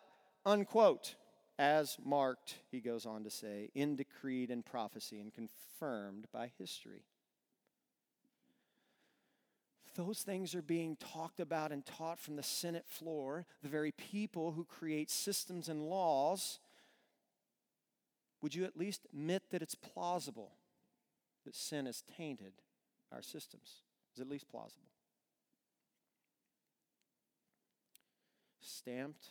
[0.44, 1.14] unquote.
[1.58, 7.04] As marked, he goes on to say, in decreed and prophecy and confirmed by history.
[9.96, 14.52] Those things are being talked about and taught from the Senate floor, the very people
[14.52, 16.60] who create systems and laws.
[18.40, 20.52] Would you at least admit that it's plausible?
[21.48, 22.52] that sin has tainted
[23.10, 23.80] our systems.
[24.14, 24.90] Is at least plausible.
[28.60, 29.28] Stamped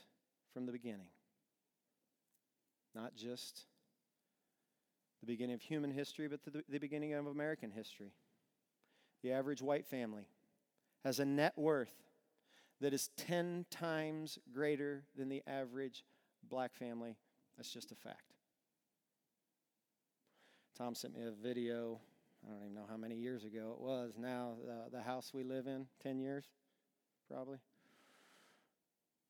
[0.52, 1.10] from the beginning.
[2.98, 3.66] Not just
[5.22, 8.12] the beginning of human history, but the, the beginning of American history.
[9.22, 10.28] The average white family
[11.06, 11.94] has a net worth
[12.82, 16.06] that is 10 times greater than the average
[16.50, 17.16] black family.
[17.56, 18.34] That's just a fact.
[20.76, 22.00] Tom sent me a video,
[22.44, 25.44] I don't even know how many years ago it was now, the, the house we
[25.44, 26.46] live in, 10 years
[27.32, 27.58] probably.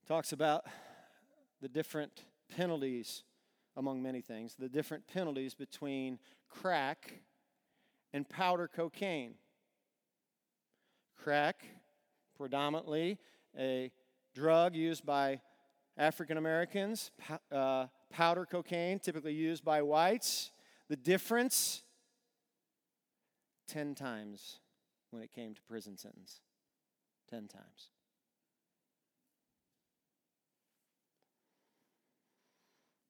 [0.08, 0.66] Talks about
[1.62, 2.24] the different
[2.56, 3.24] penalties,
[3.78, 7.22] among many things, the different penalties between crack
[8.12, 9.36] and powder cocaine.
[11.16, 11.64] Crack,
[12.36, 13.20] predominantly
[13.58, 13.92] a
[14.34, 15.40] drug used by
[15.98, 17.12] African Americans,
[17.52, 20.52] uh, powder cocaine, typically used by whites.
[20.90, 21.84] The difference
[23.68, 24.60] 10 times
[25.12, 26.42] when it came to prison sentence.
[27.30, 27.92] 10 times.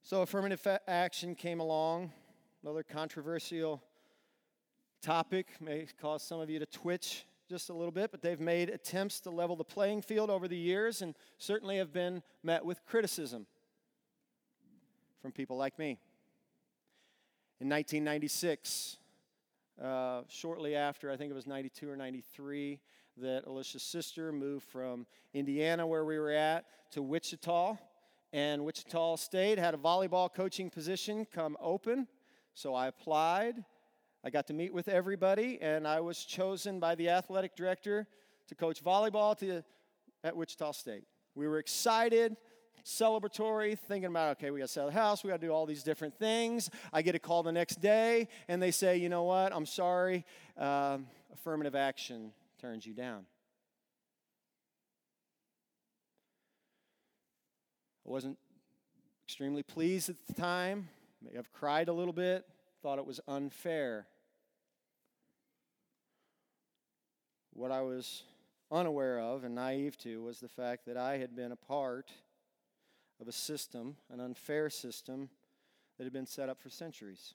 [0.10, 2.14] So, affirmative action came along,
[2.64, 3.84] another controversial
[5.02, 8.70] topic, may cause some of you to twitch just a little bit, but they've made
[8.70, 12.86] attempts to level the playing field over the years and certainly have been met with
[12.86, 13.48] criticism
[15.22, 16.00] from people like me.
[17.60, 18.96] In 1996,
[19.84, 22.80] uh, shortly after, I think it was 92 or 93,
[23.18, 27.78] that Alicia's sister moved from Indiana, where we were at, to Wichita.
[28.34, 32.08] And Wichita State had a volleyball coaching position come open.
[32.54, 33.64] So I applied.
[34.24, 38.08] I got to meet with everybody, and I was chosen by the athletic director
[38.48, 39.64] to coach volleyball to,
[40.24, 41.06] at Wichita State.
[41.36, 42.36] We were excited
[42.88, 45.66] celebratory, thinking about, okay, we got to sell the house, we got to do all
[45.66, 46.70] these different things.
[46.94, 50.26] I get a call the next day, and they say, you know what, I'm sorry,
[50.58, 53.26] um, affirmative action turns you down.
[58.08, 58.38] I wasn't
[59.26, 60.88] extremely pleased at the time.
[61.22, 62.46] May have cried a little bit,
[62.82, 64.08] thought it was unfair.
[67.52, 68.24] What I was
[68.72, 72.12] unaware of and naive to was the fact that I had been a part
[73.20, 75.30] of a system, an unfair system
[75.98, 77.34] that had been set up for centuries.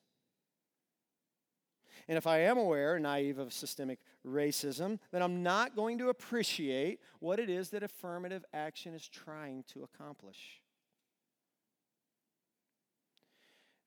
[2.08, 7.00] And if I am aware, naive of systemic racism, then I'm not going to appreciate
[7.20, 10.61] what it is that affirmative action is trying to accomplish.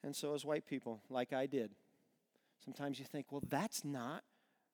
[0.06, 1.72] And so, as white people, like I did,
[2.64, 4.24] sometimes you think, well, that's not,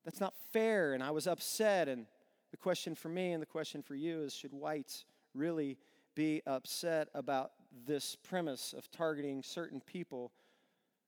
[0.03, 0.93] that's not fair.
[0.93, 1.87] And I was upset.
[1.87, 2.05] And
[2.51, 5.77] the question for me and the question for you is should whites really
[6.15, 7.51] be upset about
[7.87, 10.33] this premise of targeting certain people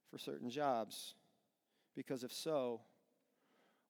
[0.09, 1.15] for certain jobs?
[1.93, 2.79] Because if so,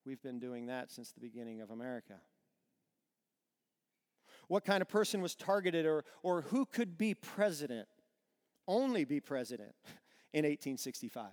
[0.04, 2.16] we've been doing that since the beginning of America.
[4.48, 7.88] What kind of person was targeted or, or who could be president,
[8.68, 9.76] only be president
[10.34, 11.26] in 1865?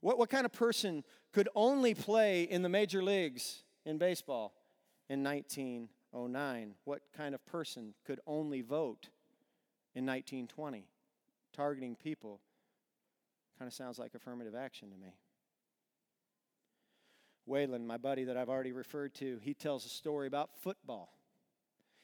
[0.00, 4.52] What, what kind of person could only play in the major leagues in baseball
[5.08, 6.74] in 1909?
[6.84, 9.08] What kind of person could only vote
[9.94, 10.86] in 1920?
[11.52, 12.40] Targeting people
[13.58, 15.14] kind of sounds like affirmative action to me.
[17.46, 21.12] Wayland, my buddy that I've already referred to, he tells a story about football.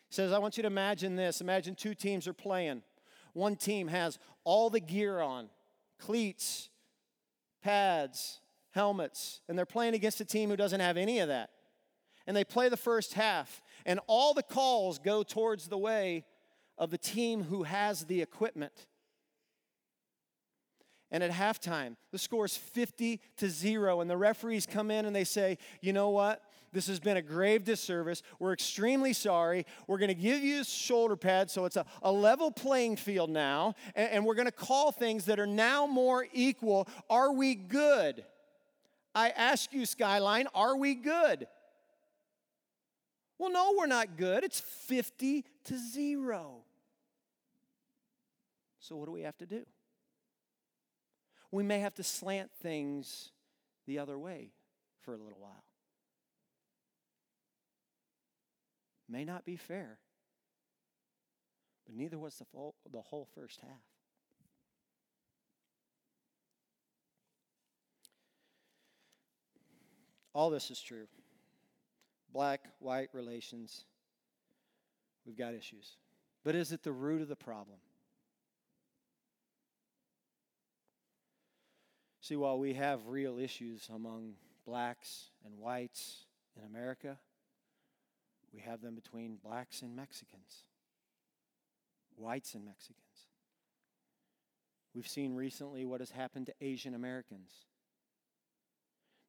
[0.09, 1.41] He says, I want you to imagine this.
[1.41, 2.83] Imagine two teams are playing.
[3.39, 5.49] One team has all the gear on
[6.01, 6.71] cleats,
[7.63, 8.41] pads,
[8.73, 11.51] helmets, and they're playing against a team who doesn't have any of that.
[12.27, 16.25] And they play the first half, and all the calls go towards the way
[16.77, 18.87] of the team who has the equipment.
[21.11, 25.17] And at halftime, the score is 50 to 0, and the referees come in and
[25.17, 26.43] they say, You know what?
[26.73, 28.23] This has been a grave disservice.
[28.39, 29.67] We're extremely sorry.
[29.87, 33.75] We're going to give you shoulder pads so it's a, a level playing field now,
[33.95, 36.89] and, and we're going to call things that are now more equal.
[37.09, 38.25] Are we good?
[39.15, 41.47] I ask you, Skyline, are we good?
[43.39, 44.45] Well, no, we're not good.
[44.45, 46.57] It's 50 to 0.
[48.81, 49.65] So, what do we have to do?
[51.51, 53.31] we may have to slant things
[53.87, 54.51] the other way
[55.01, 55.65] for a little while.
[59.09, 59.99] May not be fair,
[61.87, 63.71] but neither was the, full, the whole first half.
[70.35, 71.07] All this is true.
[72.33, 73.85] Black white relations,
[75.25, 75.97] we've got issues.
[76.45, 77.79] But is it the root of the problem?
[82.21, 84.35] See, while we have real issues among
[84.67, 86.27] blacks and whites
[86.59, 87.17] in America,
[88.53, 90.65] we have them between blacks and Mexicans,
[92.17, 93.03] whites and Mexicans.
[94.95, 97.51] We've seen recently what has happened to Asian Americans.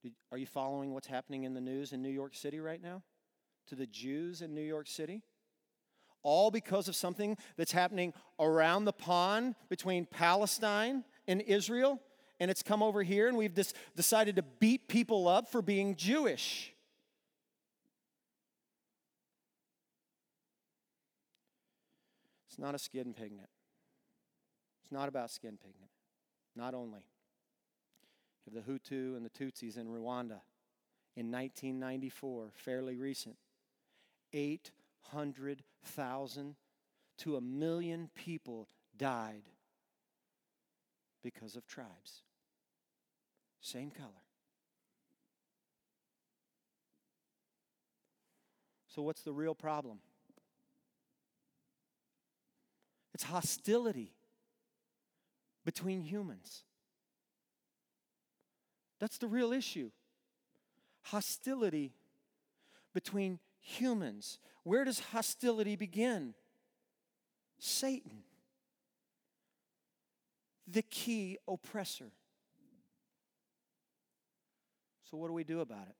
[0.01, 3.03] Did, are you following what's happening in the news in New York City right now?
[3.67, 5.21] To the Jews in New York City?
[6.23, 12.01] All because of something that's happening around the pond between Palestine and Israel
[12.39, 15.95] and it's come over here, and we've just decided to beat people up for being
[15.95, 16.73] Jewish.
[22.60, 23.48] Not a skin pigment.
[24.84, 25.91] It's not about skin pigment.
[26.56, 27.06] Not only.
[28.45, 30.41] You have the Hutu and the Tutsis in Rwanda
[31.15, 33.38] in 1994, fairly recent.
[34.34, 36.56] 800,000
[37.19, 38.67] to a million people
[38.98, 39.43] died
[41.24, 42.24] because of tribes.
[43.62, 44.10] Same color.
[48.88, 50.00] So, what's the real problem?
[53.19, 54.13] It's hostility
[55.65, 56.63] between humans.
[59.01, 59.91] That's the real issue.
[61.01, 61.91] Hostility
[62.93, 64.39] between humans.
[64.63, 66.34] Where does hostility begin?
[67.60, 68.23] Satan,
[70.65, 72.13] the key oppressor.
[75.12, 75.95] So, what do we do about it?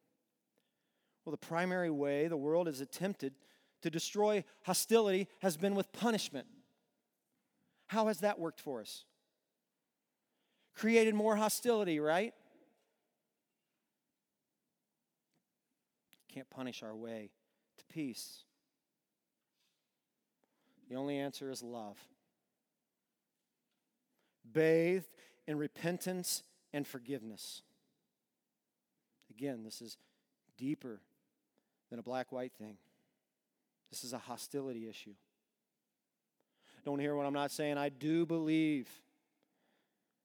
[1.26, 3.34] Well, the primary way the world has attempted
[3.82, 6.48] to destroy hostility has been with punishment.
[7.90, 9.04] How has that worked for us?
[10.76, 12.36] Created more hostility, right?
[16.32, 17.32] Can't punish our way
[17.80, 18.44] to peace.
[20.88, 21.98] The only answer is love.
[24.54, 25.10] Bathed
[25.48, 27.64] in repentance and forgiveness.
[29.32, 29.98] Again, this is
[30.60, 31.02] deeper
[31.90, 32.78] than a black white thing.
[33.90, 35.16] This is a hostility issue.
[36.90, 37.78] Don't hear what I'm not saying.
[37.78, 38.90] I do believe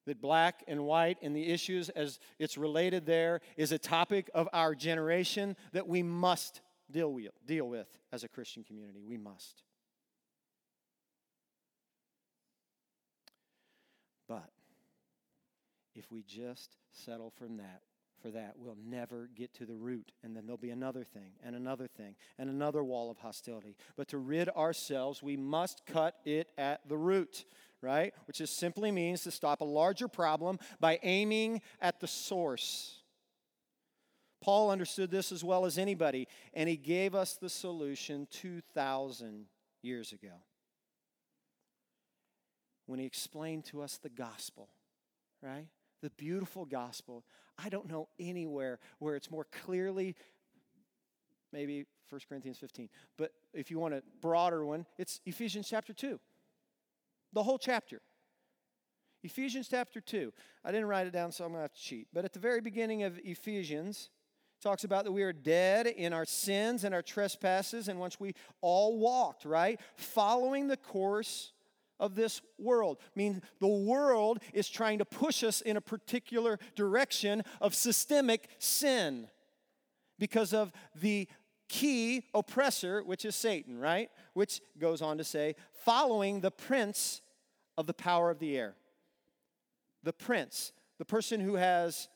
[0.07, 4.49] that black and white and the issues as it's related there is a topic of
[4.51, 9.03] our generation that we must deal with, deal with as a Christian community.
[9.07, 9.62] We must.
[14.27, 14.49] But
[15.95, 17.83] if we just settle from that
[18.25, 20.11] for that, we'll never get to the root.
[20.22, 23.77] And then there'll be another thing, and another thing, and another wall of hostility.
[23.99, 27.45] But to rid ourselves, we must cut it at the root,
[27.83, 28.14] right?
[28.27, 33.03] Which just simply means to stop a larger problem by aiming at the source.
[34.41, 39.45] Paul understood this as well as anybody, and he gave us the solution 2,000
[39.83, 40.33] years ago
[42.87, 44.70] when he explained to us the gospel,
[45.43, 45.66] right?
[46.05, 47.24] The beautiful gospel.
[47.57, 50.14] I don't know anywhere where it's more clearly,
[51.50, 56.20] maybe 1 Corinthians 15, but if you want a broader one, it's Ephesians chapter 2.
[57.32, 58.02] The whole chapter.
[59.22, 60.30] Ephesians chapter 2.
[60.62, 62.09] I didn't write it down, so I'm going to have to cheat.
[62.12, 64.11] But at the very beginning of Ephesians,
[64.61, 68.34] talks about that we are dead in our sins and our trespasses, and once we
[68.61, 69.80] all walked, right?
[69.96, 71.53] Following the course
[72.05, 72.98] of this world.
[73.00, 78.48] I mean, the world is trying to push us in a particular direction of systemic
[78.59, 79.28] sin
[80.18, 81.26] because of the
[81.68, 84.11] key oppressor, which is Satan, right?
[84.34, 87.22] Which goes on to say, following the prince
[87.78, 88.74] of the power of the air.
[90.02, 92.09] The prince, the person who has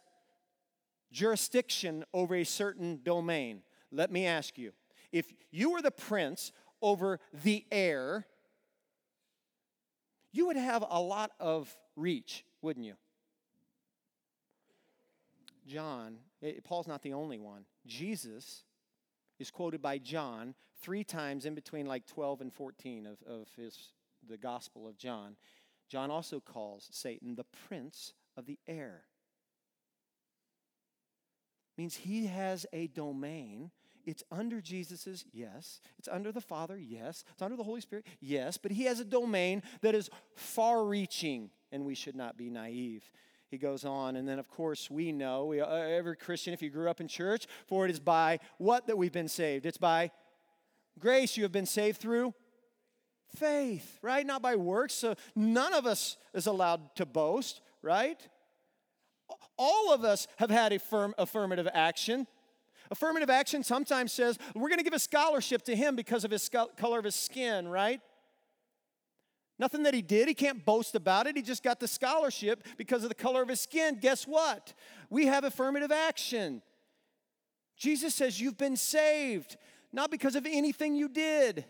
[1.11, 3.63] jurisdiction over a certain domain.
[3.91, 4.73] Let me ask you
[5.11, 8.27] if you were the prince over the air,
[10.33, 12.95] you would have a lot of reach, wouldn't you?
[15.67, 17.65] John, eh, Paul's not the only one.
[17.87, 18.65] Jesus
[19.39, 23.93] is quoted by John three times in between like 12 and 14 of, of his,
[24.29, 25.37] the Gospel of John.
[25.89, 29.03] John also calls Satan the prince of the air.
[31.77, 33.71] Means he has a domain
[34.09, 35.83] it's under Jesus's, yes.
[35.99, 37.25] It's under the Father, yes.
[37.35, 38.57] It's under the Holy Spirit, yes.
[38.57, 43.11] But he has a domain that is far reaching, and we should not be naive.
[43.51, 46.71] He goes on, and then of course we know, we, uh, every Christian, if you
[46.71, 49.67] grew up in church, for it is by what that we've been saved?
[49.67, 50.11] It's by
[50.99, 52.33] grace you have been saved through
[53.37, 54.25] faith, right?
[54.25, 54.95] Not by works.
[54.95, 58.27] So none of us is allowed to boast, right?
[59.59, 62.27] All of us have had a firm affirmative action
[62.91, 66.49] Affirmative action sometimes says, we're going to give a scholarship to him because of his
[66.77, 68.01] color of his skin, right?
[69.59, 70.29] Nothing that he did.
[70.29, 71.37] He can't boast about it.
[71.37, 73.99] He just got the scholarship because of the color of his skin.
[74.01, 74.73] Guess what?
[75.11, 76.63] We have affirmative action.
[77.77, 79.57] Jesus says, You've been saved,
[79.93, 81.65] not because of anything you did,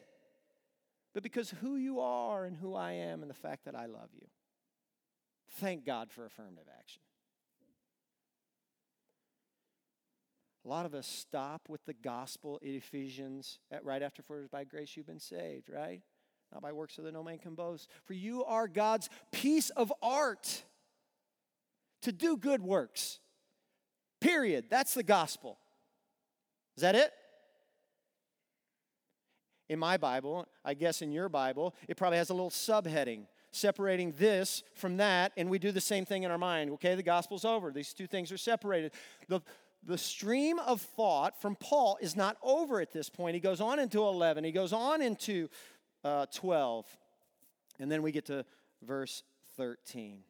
[1.14, 4.10] but because who you are and who I am and the fact that I love
[4.14, 4.26] you.
[5.52, 7.00] Thank God for affirmative action.
[10.68, 14.64] A lot of us stop with the gospel in Ephesians at, right after, for by
[14.64, 16.02] grace you've been saved, right?
[16.52, 17.88] Not by works so that no man can boast.
[18.04, 20.64] For you are God's piece of art
[22.02, 23.18] to do good works.
[24.20, 24.66] Period.
[24.68, 25.56] That's the gospel.
[26.76, 27.12] Is that it?
[29.70, 34.12] In my Bible, I guess in your Bible, it probably has a little subheading separating
[34.18, 36.70] this from that, and we do the same thing in our mind.
[36.72, 37.70] Okay, the gospel's over.
[37.70, 38.92] These two things are separated.
[39.28, 39.40] The,
[39.84, 43.34] the stream of thought from Paul is not over at this point.
[43.34, 45.48] He goes on into 11, he goes on into
[46.04, 46.86] uh, 12,
[47.78, 48.44] and then we get to
[48.82, 49.22] verse
[49.56, 50.20] 13.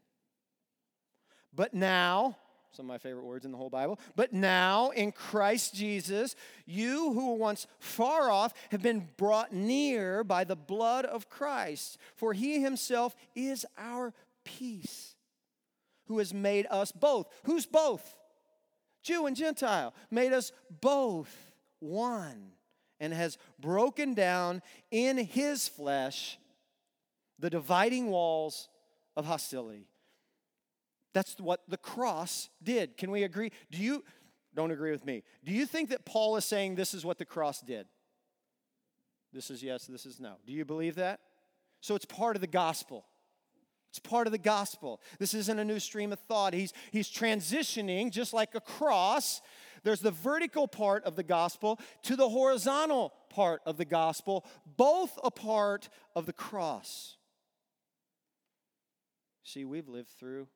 [1.54, 2.36] But now,
[2.72, 6.36] some of my favorite words in the whole Bible, but now in Christ Jesus,
[6.66, 11.98] you who were once far off have been brought near by the blood of Christ,
[12.14, 14.12] for he himself is our
[14.44, 15.16] peace,
[16.06, 17.26] who has made us both.
[17.44, 18.17] Who's both?
[19.02, 22.52] Jew and Gentile, made us both one,
[23.00, 26.38] and has broken down in his flesh
[27.38, 28.68] the dividing walls
[29.16, 29.86] of hostility.
[31.14, 32.96] That's what the cross did.
[32.96, 33.50] Can we agree?
[33.70, 34.04] Do you,
[34.54, 37.24] don't agree with me, do you think that Paul is saying this is what the
[37.24, 37.86] cross did?
[39.32, 40.34] This is yes, this is no.
[40.46, 41.20] Do you believe that?
[41.80, 43.04] So it's part of the gospel.
[43.90, 45.00] It's part of the gospel.
[45.18, 46.52] This isn't a new stream of thought.
[46.52, 49.40] He's, he's transitioning, just like a cross.
[49.82, 54.44] There's the vertical part of the gospel to the horizontal part of the gospel,
[54.76, 57.16] both a part of the cross.
[59.44, 60.48] See, we've lived through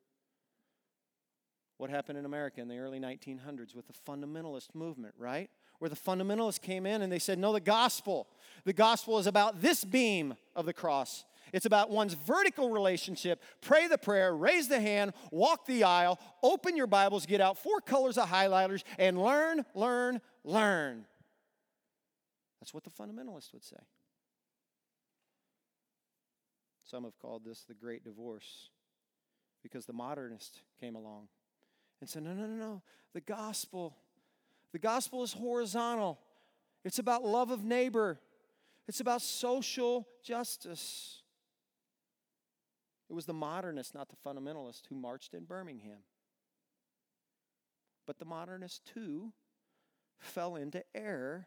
[1.78, 5.48] what happened in America in the early 1900s with the fundamentalist movement, right?
[5.78, 8.28] Where the fundamentalists came in and they said, No, the gospel.
[8.64, 11.24] The gospel is about this beam of the cross.
[11.52, 13.42] It's about one's vertical relationship.
[13.60, 17.80] Pray the prayer, raise the hand, walk the aisle, open your Bibles, get out four
[17.80, 21.06] colors of highlighters, and learn, learn, learn.
[22.60, 23.76] That's what the fundamentalist would say.
[26.84, 28.68] Some have called this the great divorce
[29.62, 31.28] because the modernist came along
[32.00, 32.82] and said, No, no, no, no.
[33.14, 33.96] The gospel,
[34.72, 36.18] the gospel is horizontal.
[36.84, 38.20] It's about love of neighbor,
[38.86, 41.21] it's about social justice.
[43.12, 45.98] It was the modernists, not the fundamentalists, who marched in Birmingham.
[48.06, 49.34] But the modernists, too,
[50.18, 51.46] fell into error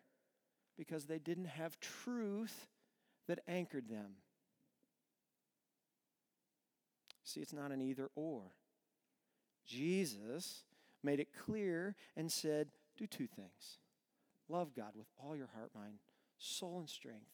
[0.78, 2.68] because they didn't have truth
[3.28, 4.18] that anchored them.
[7.24, 8.44] See, it's not an either or.
[9.66, 10.66] Jesus
[11.02, 13.80] made it clear and said, do two things
[14.48, 15.98] love God with all your heart, mind,
[16.38, 17.26] soul, and strength.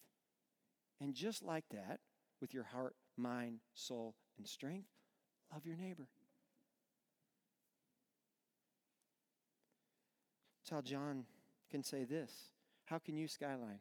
[1.02, 2.00] And just like that,
[2.40, 4.88] with your heart, mind, soul, and strength,
[5.54, 6.08] love your neighbor.
[10.60, 11.26] That's how John
[11.70, 12.32] can say this.
[12.86, 13.80] How can you, Skyline?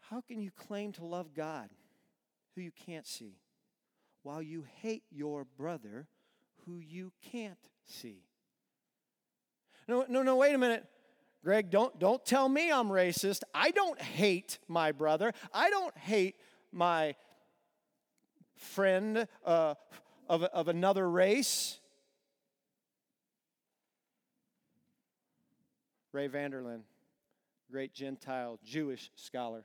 [0.00, 1.70] How can you claim to love God
[2.54, 3.38] who you can't see
[4.22, 6.06] while you hate your brother
[6.66, 8.24] who you can't see?
[9.88, 10.84] No, no, no, wait a minute.
[11.42, 13.42] Greg, don't, don't tell me I'm racist.
[13.52, 15.32] I don't hate my brother.
[15.52, 16.36] I don't hate
[16.70, 17.14] my
[18.62, 19.74] friend uh,
[20.28, 21.78] of, of another race.
[26.12, 26.82] Ray Vander Laan,
[27.70, 29.64] great Gentile Jewish scholar,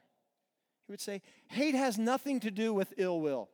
[0.86, 3.50] he would say, hate has nothing to do with ill will.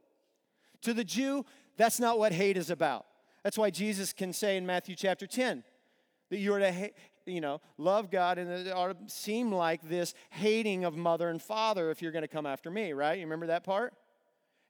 [0.83, 1.45] To the Jew,
[1.77, 3.07] that's not what hate is about.
[3.43, 5.63] That's why Jesus can say in Matthew chapter 10
[6.29, 6.93] that you are to hate,
[7.25, 11.41] you know, love God and it ought to seem like this hating of mother and
[11.41, 13.17] father if you're going to come after me, right?
[13.17, 13.93] You remember that part?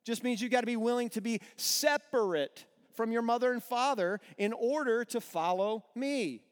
[0.03, 4.19] Just means you got to be willing to be separate from your mother and father
[4.37, 6.43] in order to follow me.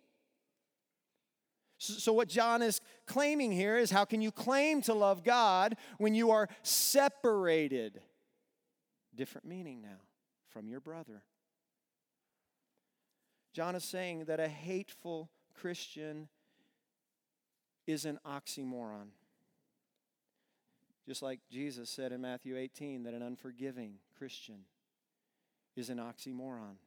[1.77, 6.13] So, what John is claiming here is how can you claim to love God when
[6.13, 8.01] you are separated?
[9.15, 9.99] Different meaning now
[10.49, 11.23] from your brother.
[13.53, 15.29] John is saying that a hateful
[15.59, 16.29] Christian
[17.87, 19.07] is an oxymoron.
[21.11, 24.59] Just like Jesus said in Matthew 18 that an unforgiving Christian
[25.75, 26.77] is an oxymoron.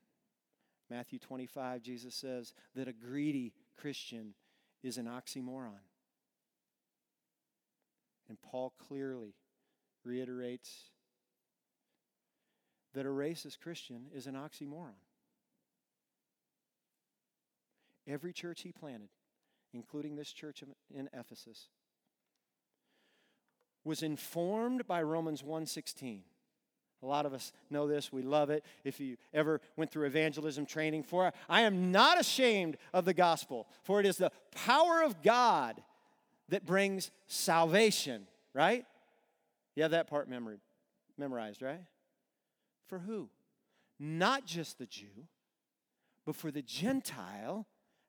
[0.89, 4.33] Matthew 25, Jesus says that a greedy Christian
[4.83, 5.85] is an oxymoron.
[8.31, 9.35] And Paul clearly
[10.07, 10.85] reiterates
[12.95, 14.97] that a racist Christian is an oxymoron.
[18.09, 19.11] Every church he planted,
[19.75, 21.69] including this church in Ephesus,
[23.85, 26.23] was informed by Romans 1:16.
[27.03, 28.65] A lot of us know this, we love it.
[28.83, 33.69] If you ever went through evangelism training for I am not ashamed of the gospel,
[33.83, 35.83] for it is the power of God
[36.49, 38.87] that brings salvation, right?
[39.75, 40.61] You have that part memory,
[41.19, 41.81] memorized, right?
[42.87, 43.29] For who?
[43.99, 45.29] Not just the Jew,
[46.25, 47.67] but for the Gentile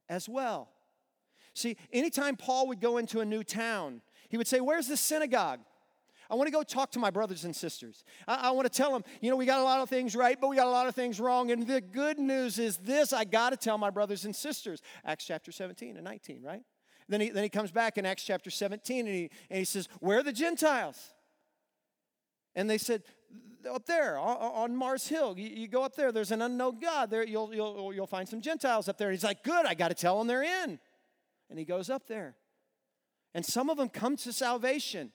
[0.07, 0.69] as well.
[1.53, 5.59] See, anytime Paul would go into a new town, he would say, Where's the synagogue?
[6.29, 8.03] I want to go talk to my brothers and sisters.
[8.27, 10.39] I, I, want to tell them, you know, we got a lot of things right,
[10.39, 11.51] but we got a lot of things wrong.
[11.51, 14.81] And the good news is this I got to tell my brothers and sisters.
[15.05, 16.61] Acts chapter 17 and 19, right?
[17.07, 19.87] Then he, then he comes back in Acts chapter 17 and he, and he says,
[19.99, 21.13] Where are the Gentiles?
[22.55, 23.03] And they said,
[23.69, 25.35] Up there on, Mars Hill.
[25.37, 27.11] You, you, go up there, there's an unknown God.
[27.11, 29.09] There, you'll, you'll, you'll find some Gentiles up there.
[29.09, 30.79] And he's like, Good, I got to tell them they're in.
[31.51, 32.35] And he goes up there.
[33.35, 35.11] And some of them come to salvation.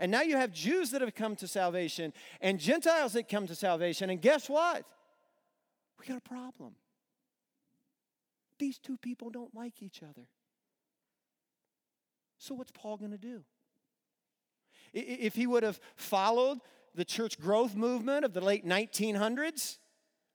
[0.00, 3.54] And now you have Jews that have come to salvation and Gentiles that come to
[3.54, 4.10] salvation.
[4.10, 4.84] And guess what?
[5.98, 6.74] We got a problem.
[8.58, 10.26] These two people don't like each other.
[12.38, 13.44] So, what's Paul going to do?
[14.92, 16.58] If he would have followed
[16.94, 19.78] the church growth movement of the late 1900s,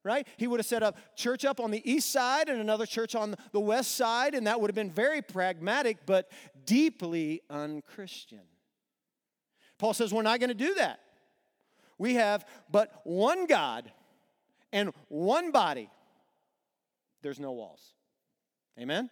[0.04, 0.28] right?
[0.38, 3.36] He would have set up church up on the east side and another church on
[3.52, 6.32] the west side, and that would have been very pragmatic but
[6.66, 8.42] deeply unchristian.
[9.78, 11.00] Paul says we're not going to do that.
[11.98, 13.92] We have but one God
[14.72, 15.90] and one body.
[17.22, 17.94] There's no walls.
[18.80, 19.10] Amen?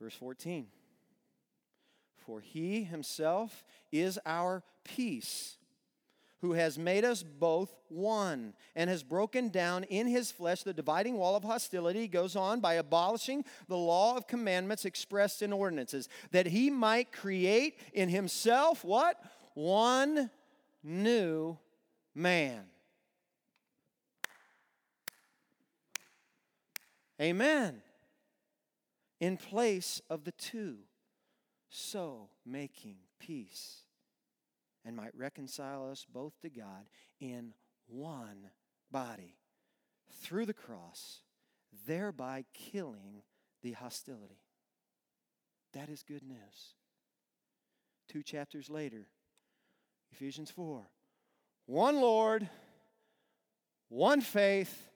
[0.00, 0.66] Verse 14
[2.26, 5.58] For he himself is our peace
[6.40, 11.16] who has made us both one and has broken down in his flesh the dividing
[11.16, 12.08] wall of hostility.
[12.08, 17.78] Goes on by abolishing the law of commandments expressed in ordinances, that he might create
[17.92, 19.22] in himself what?
[19.54, 20.30] One
[20.82, 21.58] new
[22.14, 22.64] man.
[27.20, 27.82] Amen.
[29.20, 30.78] In place of the two,
[31.68, 33.79] so making peace
[34.84, 36.88] and might reconcile us both to God
[37.20, 37.54] in
[37.86, 38.50] one
[38.90, 39.36] body
[40.22, 41.20] through the cross,
[41.86, 43.22] thereby killing
[43.62, 44.42] the hostility.
[45.72, 46.74] That is good news.
[48.08, 49.06] Two chapters later,
[50.12, 50.88] Ephesians 4
[51.66, 52.48] one Lord,
[53.88, 54.88] one faith,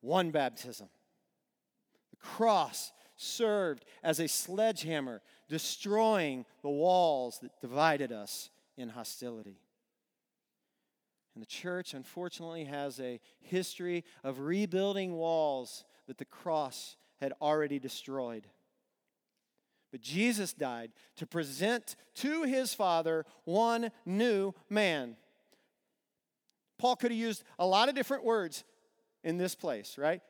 [0.00, 0.88] one baptism.
[2.10, 9.58] The cross served as a sledgehammer, destroying the walls that divided us in hostility.
[11.34, 17.78] And the church, unfortunately, has a history of rebuilding walls that the cross had already
[17.78, 18.46] destroyed.
[19.90, 25.16] But Jesus died to present to his Father one new man.
[26.78, 28.64] Paul could have used a lot of different words
[29.22, 30.20] in this place, right?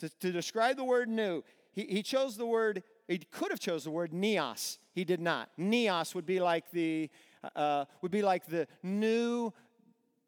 [0.00, 1.42] To, to describe the word new.
[1.72, 4.78] He, he chose the word, he could have chose the word neos.
[4.92, 5.50] He did not.
[5.58, 7.10] Neos would be like the,
[7.54, 9.52] uh, would be like the new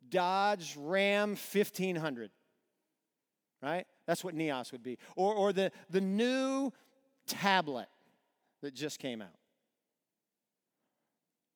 [0.08, 2.30] Dodge Ram 1500,
[3.62, 3.86] right?
[4.06, 4.98] That's what neos would be.
[5.16, 6.72] Or, or the, the new
[7.26, 7.88] tablet
[8.62, 9.28] that just came out.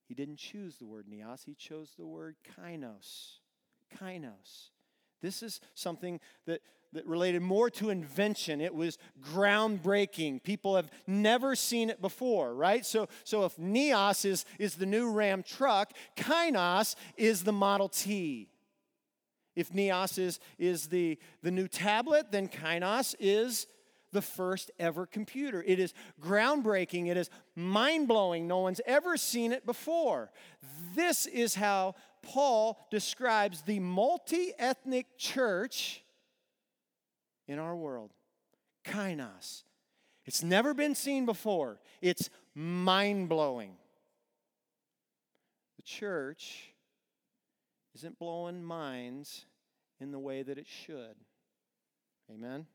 [0.09, 3.39] He didn't choose the word neos, he chose the word kainos.
[4.01, 4.71] Kainos.
[5.21, 6.61] This is something that,
[6.93, 8.61] that related more to invention.
[8.61, 8.99] It was
[9.33, 10.43] groundbreaking.
[10.43, 12.85] People have never seen it before, right?
[12.85, 18.49] So, so if Neos is, is the new Ram truck, Kainos is the Model T.
[19.57, 23.67] If Neos is, is the, the new tablet, then Kainos is
[24.13, 25.63] the first ever computer.
[25.67, 28.49] It is groundbreaking, it is mind blowing.
[28.49, 30.31] No one's ever seen it before.
[30.95, 36.03] This is how Paul describes the multi ethnic church
[37.47, 38.13] in our world
[38.85, 39.63] kainos.
[40.27, 43.73] It's never been seen before, it's mind blowing.
[45.77, 46.75] The church
[47.95, 49.47] isn't blowing minds
[49.99, 51.17] in the way that it should.
[52.31, 52.67] Amen?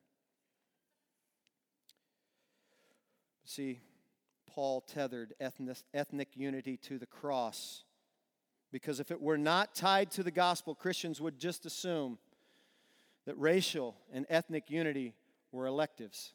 [3.46, 3.80] See,
[4.48, 7.84] Paul tethered ethnic, ethnic unity to the cross.
[8.76, 12.17] Because if it were not tied to the gospel, Christians would just assume
[13.26, 15.13] that racial and ethnic unity
[15.53, 16.34] were electives,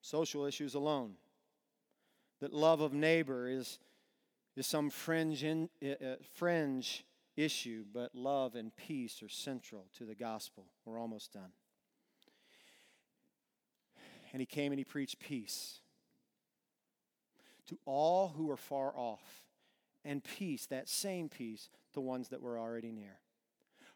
[0.00, 1.16] social issues alone,
[2.40, 3.80] that love of neighbor is,
[4.56, 7.04] is some fringe, in, uh, fringe
[7.36, 10.64] issue, but love and peace are central to the gospel.
[10.86, 11.52] We're almost done.
[14.32, 15.80] And he came and he preached peace
[17.66, 19.49] to all who were far off,
[20.04, 23.18] and peace, that same peace, to ones that were already near.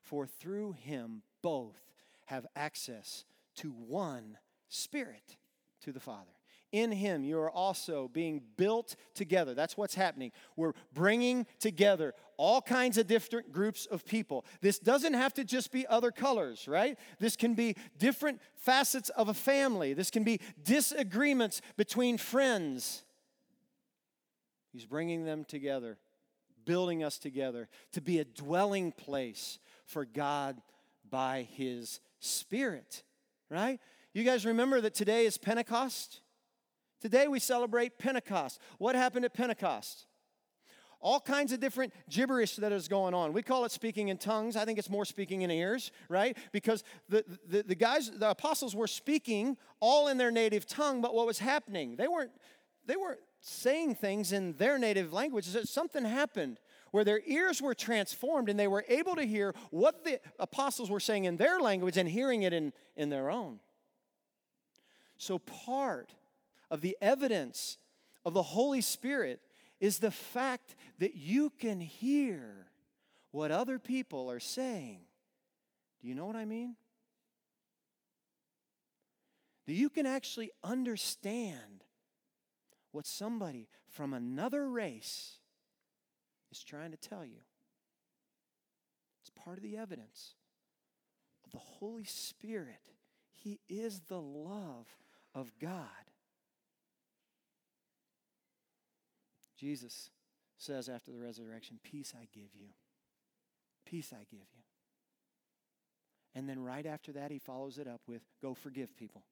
[0.02, 1.80] For through him both
[2.26, 3.24] have access
[3.56, 4.38] to one
[4.68, 5.36] Spirit,
[5.82, 6.30] to the Father.
[6.72, 9.54] In him, you are also being built together.
[9.54, 10.32] That's what's happening.
[10.56, 14.44] We're bringing together all kinds of different groups of people.
[14.60, 16.98] This doesn't have to just be other colors, right?
[17.20, 19.94] This can be different facets of a family.
[19.94, 23.04] This can be disagreements between friends.
[24.74, 25.98] He's bringing them together,
[26.64, 30.60] building us together to be a dwelling place for God
[31.08, 33.04] by His Spirit,
[33.48, 33.78] right?
[34.12, 36.22] You guys remember that today is Pentecost?
[37.00, 38.60] Today we celebrate Pentecost.
[38.78, 40.06] What happened at Pentecost?
[41.00, 43.32] All kinds of different gibberish that is going on.
[43.32, 44.56] We call it speaking in tongues.
[44.56, 46.36] I think it's more speaking in ears, right?
[46.50, 51.14] Because the, the, the guys, the apostles were speaking all in their native tongue, but
[51.14, 51.94] what was happening?
[51.94, 52.32] They weren't,
[52.86, 55.46] they weren't saying things in their native language.
[55.46, 56.58] Is that something happened
[56.92, 61.00] where their ears were transformed and they were able to hear what the apostles were
[61.00, 63.60] saying in their language and hearing it in, in their own.
[65.18, 66.14] So, part
[66.70, 67.76] of the evidence
[68.24, 69.40] of the Holy Spirit
[69.78, 72.68] is the fact that you can hear
[73.30, 75.00] what other people are saying.
[76.00, 76.76] Do you know what I mean?
[79.66, 81.83] That you can actually understand
[82.94, 85.38] what somebody from another race
[86.52, 87.40] is trying to tell you.
[89.20, 90.34] It's part of the evidence
[91.44, 92.92] of the Holy Spirit.
[93.32, 94.86] He is the love
[95.34, 95.88] of God.
[99.58, 100.10] Jesus
[100.56, 102.68] says after the resurrection, Peace I give you.
[103.84, 104.62] Peace I give you.
[106.36, 109.24] And then right after that, he follows it up with, Go forgive people.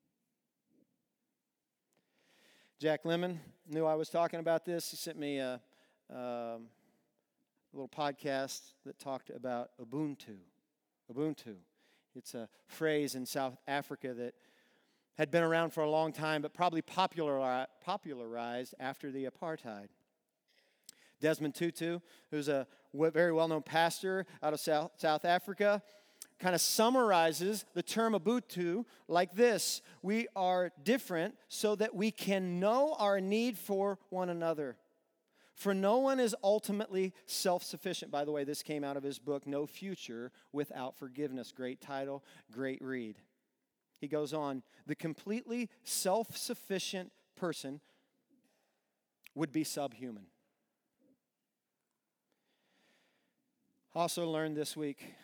[2.82, 3.38] Jack Lemon
[3.70, 4.90] knew I was talking about this.
[4.90, 5.60] He sent me a,
[6.10, 6.58] um, a
[7.74, 10.38] little podcast that talked about Ubuntu.
[11.08, 11.54] Ubuntu.
[12.16, 14.34] It's a phrase in South Africa that
[15.16, 19.86] had been around for a long time, but probably popularized after the apartheid.
[21.20, 22.00] Desmond Tutu,
[22.32, 25.84] who's a very well known pastor out of South, South Africa,
[26.42, 32.58] kind of summarizes the term Ubuntu like this We are different so that we can
[32.58, 34.76] know our need for one another.
[35.54, 38.10] For no one is ultimately self sufficient.
[38.10, 41.52] By the way, this came out of his book, No Future Without Forgiveness.
[41.52, 43.18] Great title, great read.
[44.00, 47.80] He goes on the completely self sufficient person
[49.36, 50.26] would be subhuman.
[53.94, 55.14] Also learned this week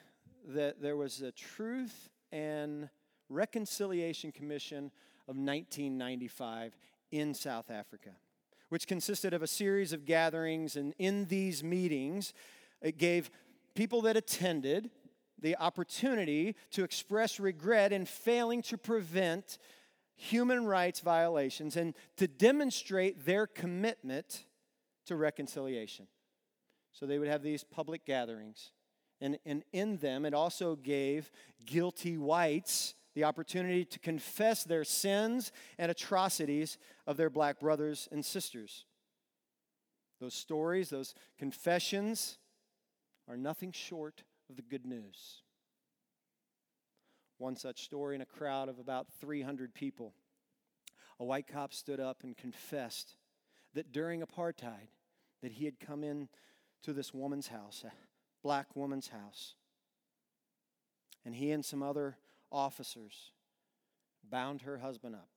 [0.49, 2.89] that there was a Truth and
[3.29, 4.91] Reconciliation Commission
[5.29, 6.77] of 1995
[7.11, 8.11] in South Africa,
[8.71, 10.77] which consisted of a series of gatherings.
[10.77, 12.33] And in these meetings,
[12.81, 13.31] it gave
[13.75, 14.91] people that attended
[15.41, 19.59] the opportunity to express regret in failing to prevent
[20.17, 24.47] human rights violations and to demonstrate their commitment
[25.07, 26.09] to reconciliation.
[26.93, 28.73] So they would have these public gatherings.
[29.21, 31.31] And, and in them, it also gave
[31.65, 38.25] guilty whites the opportunity to confess their sins and atrocities of their black brothers and
[38.25, 38.85] sisters.
[40.21, 42.39] Those stories, those confessions,
[43.29, 45.43] are nothing short of the good news.
[47.39, 50.15] One such story in a crowd of about 300 people,
[51.21, 53.17] a white cop stood up and confessed
[53.75, 54.89] that during apartheid
[55.43, 56.29] that he had come in
[56.83, 57.85] to this woman's house,
[58.43, 59.55] black woman's house.
[61.25, 62.17] And he and some other
[62.51, 63.33] officers
[64.29, 65.29] bound her husband up,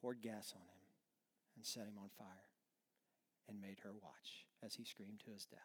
[0.00, 0.82] poured gas on him,
[1.56, 2.26] and set him on fire,
[3.48, 5.60] and made her watch as he screamed to his death.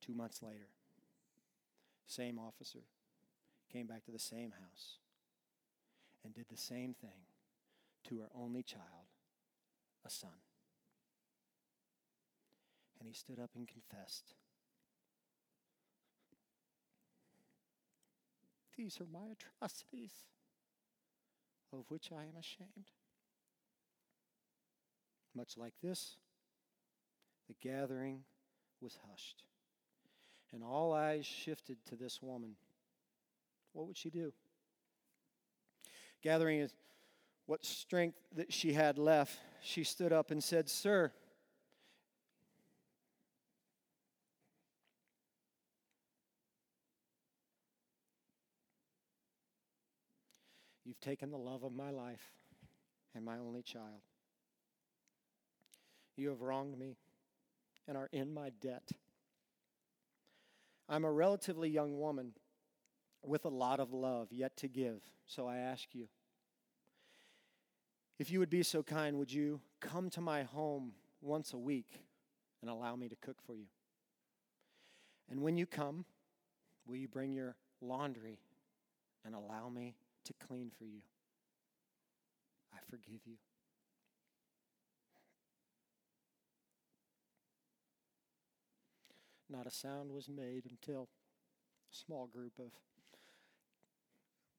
[0.00, 0.68] Two months later,
[2.06, 2.84] same officer
[3.72, 4.98] came back to the same house
[6.24, 7.26] and did the same thing
[8.08, 9.08] to her only child,
[10.06, 10.43] a son
[12.98, 14.34] and he stood up and confessed.
[18.76, 20.12] These are my atrocities,
[21.72, 22.90] of which I am ashamed.
[25.34, 26.16] Much like this,
[27.48, 28.24] the gathering
[28.80, 29.44] was hushed,
[30.52, 32.56] and all eyes shifted to this woman.
[33.72, 34.32] What would she do?
[36.22, 36.68] Gathering
[37.46, 41.12] what strength that she had left, she stood up and said, Sir,
[50.94, 52.30] You've taken the love of my life
[53.16, 54.02] and my only child.
[56.16, 56.98] You have wronged me
[57.88, 58.92] and are in my debt.
[60.88, 62.34] I'm a relatively young woman
[63.24, 66.06] with a lot of love yet to give, so I ask you
[68.20, 72.04] if you would be so kind, would you come to my home once a week
[72.60, 73.66] and allow me to cook for you?
[75.28, 76.04] And when you come,
[76.86, 78.38] will you bring your laundry
[79.24, 81.02] and allow me to clean for you.
[82.72, 83.34] I forgive you.
[89.50, 92.72] Not a sound was made until a small group of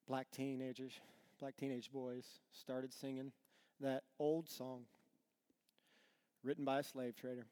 [0.07, 0.93] black teenagers,
[1.39, 3.31] black teenage boys, started singing
[3.81, 4.83] that old song
[6.43, 7.47] written by a slave trader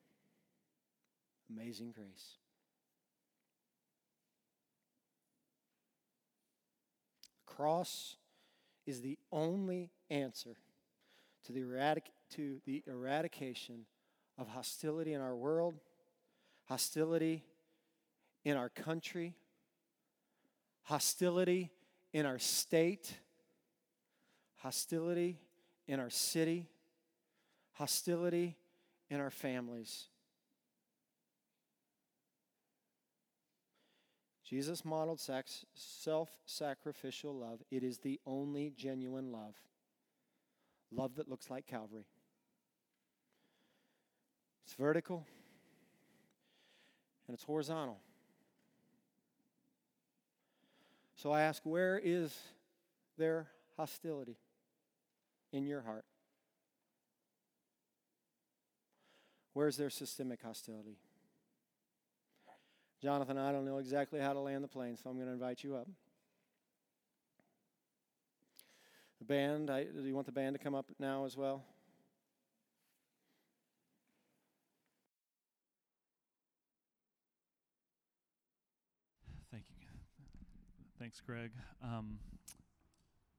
[1.49, 2.37] Amazing Grace.
[7.55, 8.17] Cross
[8.85, 10.55] is the only answer
[11.45, 13.85] to the, eradic- to the eradication
[14.37, 15.75] of hostility in our world,
[16.65, 17.43] hostility
[18.43, 19.35] in our country,
[20.83, 21.71] hostility
[22.11, 23.17] in our state,
[24.57, 25.39] hostility
[25.87, 26.67] in our city,
[27.73, 28.57] hostility
[29.09, 30.07] in our families.
[34.53, 35.19] Jesus modeled
[35.73, 37.63] self sacrificial love.
[37.71, 39.55] It is the only genuine love.
[40.91, 42.05] Love that looks like Calvary.
[44.63, 45.25] It's vertical
[47.27, 47.97] and it's horizontal.
[51.15, 52.37] So I ask, where is
[53.17, 54.37] there hostility
[55.51, 56.05] in your heart?
[59.53, 60.99] Where's there systemic hostility?
[63.03, 65.61] Jonathan, I don't know exactly how to land the plane, so I'm going to invite
[65.61, 65.89] you up.
[69.19, 71.65] The band, I, do you want the band to come up now as well?
[79.51, 79.75] Thank you.
[80.97, 81.51] Thanks, Greg.
[81.83, 82.19] Um,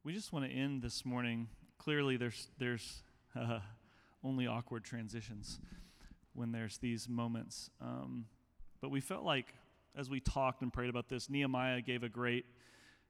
[0.05, 1.49] we just want to end this morning.
[1.79, 3.03] Clearly, there's there's
[3.35, 3.61] uh,
[4.23, 5.59] only awkward transitions
[6.35, 7.71] when there's these moments.
[7.81, 8.27] Um,
[8.85, 9.47] but we felt like
[9.97, 12.45] as we talked and prayed about this, Nehemiah gave a great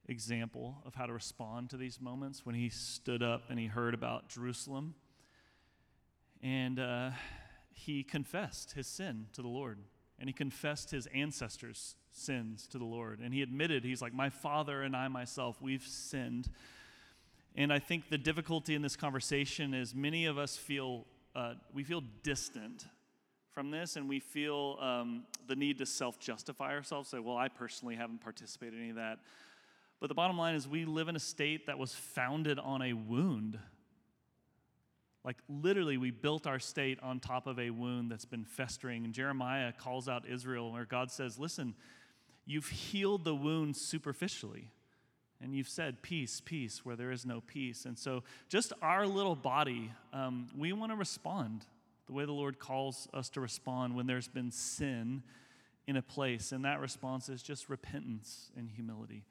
[0.07, 3.93] example of how to respond to these moments when he stood up and he heard
[3.93, 4.95] about Jerusalem.
[6.41, 7.11] And uh,
[7.73, 9.81] he confessed his sin to the Lord.
[10.21, 13.19] And he confessed his ancestors' sins to the Lord.
[13.19, 16.51] And he admitted, he's like, My father and I myself, we've sinned.
[17.57, 21.05] And I think the difficulty in this conversation is many of us feel,
[21.35, 22.85] uh, we feel distant
[23.55, 27.49] from this and we feel um, the need to self justify ourselves, say, Well, I
[27.49, 29.21] personally haven't participated in any of that.
[30.01, 32.93] But the bottom line is, we live in a state that was founded on a
[32.93, 33.59] wound.
[35.25, 39.07] Like, literally, we built our state on top of a wound that's been festering.
[39.07, 41.75] And Jeremiah calls out Israel, where God says, Listen,
[42.45, 44.71] you've healed the wound superficially.
[45.41, 47.85] And you've said peace, peace, where there is no peace.
[47.85, 51.67] And so, just our little body, um, we want to respond
[52.07, 55.23] the way the Lord calls us to respond when there's been sin
[55.87, 56.53] in a place.
[56.53, 59.25] And that response is just repentance and humility.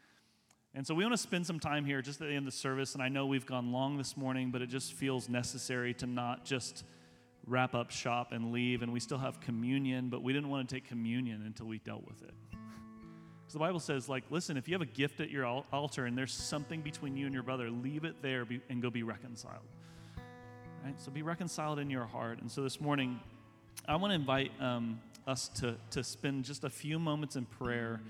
[0.76, 2.57] And so we want to spend some time here just at the end of the
[2.57, 2.95] service.
[2.95, 6.45] And I know we've gone long this morning, but it just feels necessary to not
[6.45, 6.84] just
[7.45, 8.82] wrap up shop and leave.
[8.82, 12.05] And we still have communion, but we didn't want to take communion until we dealt
[12.07, 12.34] with it.
[13.43, 16.17] Because the Bible says, like, listen, if you have a gift at your altar and
[16.17, 19.65] there's something between you and your brother, leave it there and go be reconciled.
[20.84, 20.99] Right?
[20.99, 22.41] So be reconciled in your heart.
[22.41, 23.17] And so this morning,
[23.88, 28.01] I want to invite um, us to, to spend just a few moments in prayer.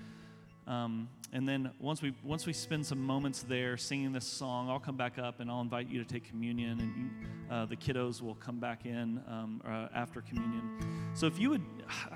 [0.66, 4.80] Um, and then once we once we spend some moments there singing this song, I'll
[4.80, 8.36] come back up and I'll invite you to take communion, and uh, the kiddos will
[8.36, 11.12] come back in um, uh, after communion.
[11.14, 11.62] So if you would,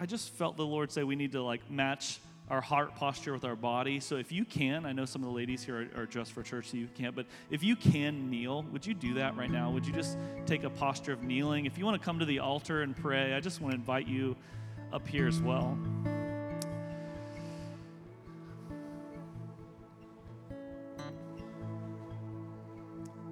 [0.00, 2.20] I just felt the Lord say we need to like match
[2.50, 4.00] our heart posture with our body.
[4.00, 6.42] So if you can, I know some of the ladies here are, are dressed for
[6.42, 9.70] church, so you can't, but if you can kneel, would you do that right now?
[9.70, 11.66] Would you just take a posture of kneeling?
[11.66, 14.06] If you want to come to the altar and pray, I just want to invite
[14.06, 14.36] you
[14.92, 15.78] up here as well.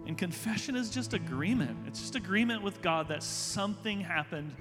[0.07, 1.79] And confession is just agreement.
[1.87, 4.55] It's just agreement with God that something happened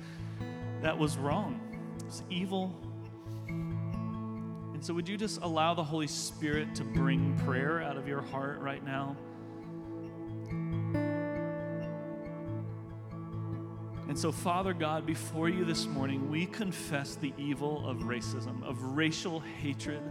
[0.81, 1.59] that was wrong.
[2.05, 2.75] It's evil.
[4.85, 8.59] So, would you just allow the Holy Spirit to bring prayer out of your heart
[8.59, 9.17] right now?
[14.07, 18.79] And so, Father God, before you this morning, we confess the evil of racism, of
[18.95, 20.03] racial hatred,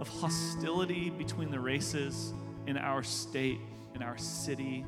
[0.00, 2.34] of hostility between the races
[2.66, 3.60] in our state
[3.94, 4.84] in our city,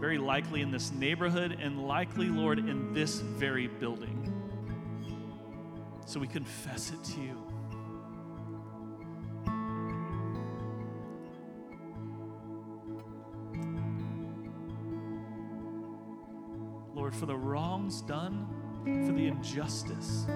[0.00, 4.26] very likely in this neighborhood, and likely, Lord, in this very building.
[6.04, 7.49] So we confess it to you.
[17.10, 18.46] Lord, for the wrongs done,
[18.84, 20.26] for the injustice.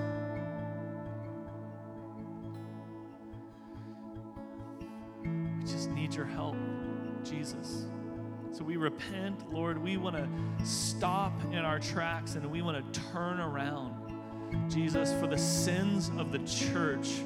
[5.23, 6.57] We just need your help.
[7.23, 7.87] Jesus.
[8.51, 9.81] So we repent, Lord.
[9.81, 10.29] We want to
[10.67, 14.13] stop in our tracks and we want to turn around.
[14.69, 17.21] Jesus, for the sins of the church,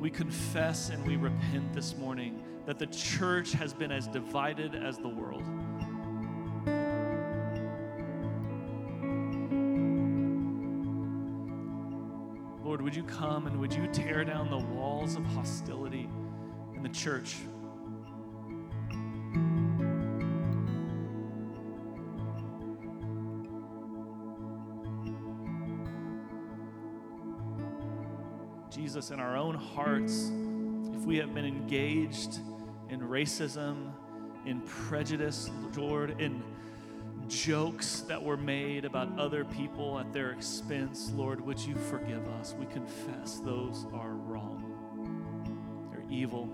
[0.00, 4.98] we confess and we repent this morning that the church has been as divided as
[4.98, 5.44] the world.
[13.20, 16.08] Come and would you tear down the walls of hostility
[16.74, 17.36] in the church?
[28.70, 30.32] Jesus, in our own hearts,
[30.96, 32.38] if we have been engaged
[32.88, 33.92] in racism,
[34.46, 36.42] in prejudice, Lord, in
[37.30, 42.56] jokes that were made about other people at their expense, Lord, would you forgive us?
[42.58, 44.66] We confess those are wrong,
[45.92, 46.48] they're evil.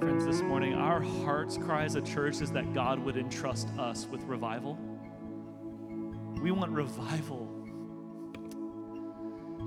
[0.00, 4.08] Friends, this morning, our heart's cry as a church is that God would entrust us
[4.10, 4.76] with revival.
[6.40, 7.48] We want revival.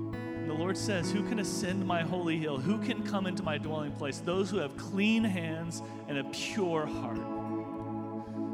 [0.02, 2.58] And the Lord says, Who can ascend my holy hill?
[2.58, 4.18] Who can come into my dwelling place?
[4.18, 7.20] Those who have clean hands and a pure heart.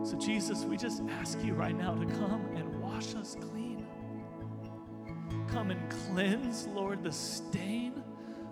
[0.07, 3.87] So, Jesus, we just ask you right now to come and wash us clean.
[5.49, 8.03] Come and cleanse, Lord, the stain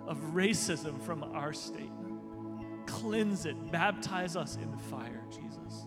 [0.07, 1.91] of racism from our state.
[2.85, 3.71] Cleanse it.
[3.71, 5.85] Baptize us in fire, Jesus.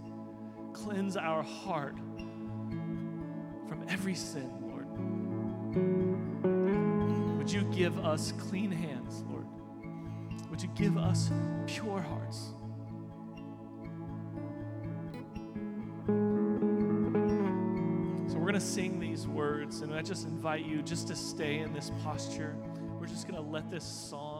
[0.72, 1.96] Cleanse our heart
[4.02, 4.88] every sin, Lord.
[7.38, 9.46] Would you give us clean hands, Lord?
[10.50, 11.30] Would you give us
[11.68, 12.48] pure hearts?
[18.26, 21.58] So we're going to sing these words, and I just invite you just to stay
[21.58, 22.56] in this posture.
[22.98, 24.31] We're just going to let this song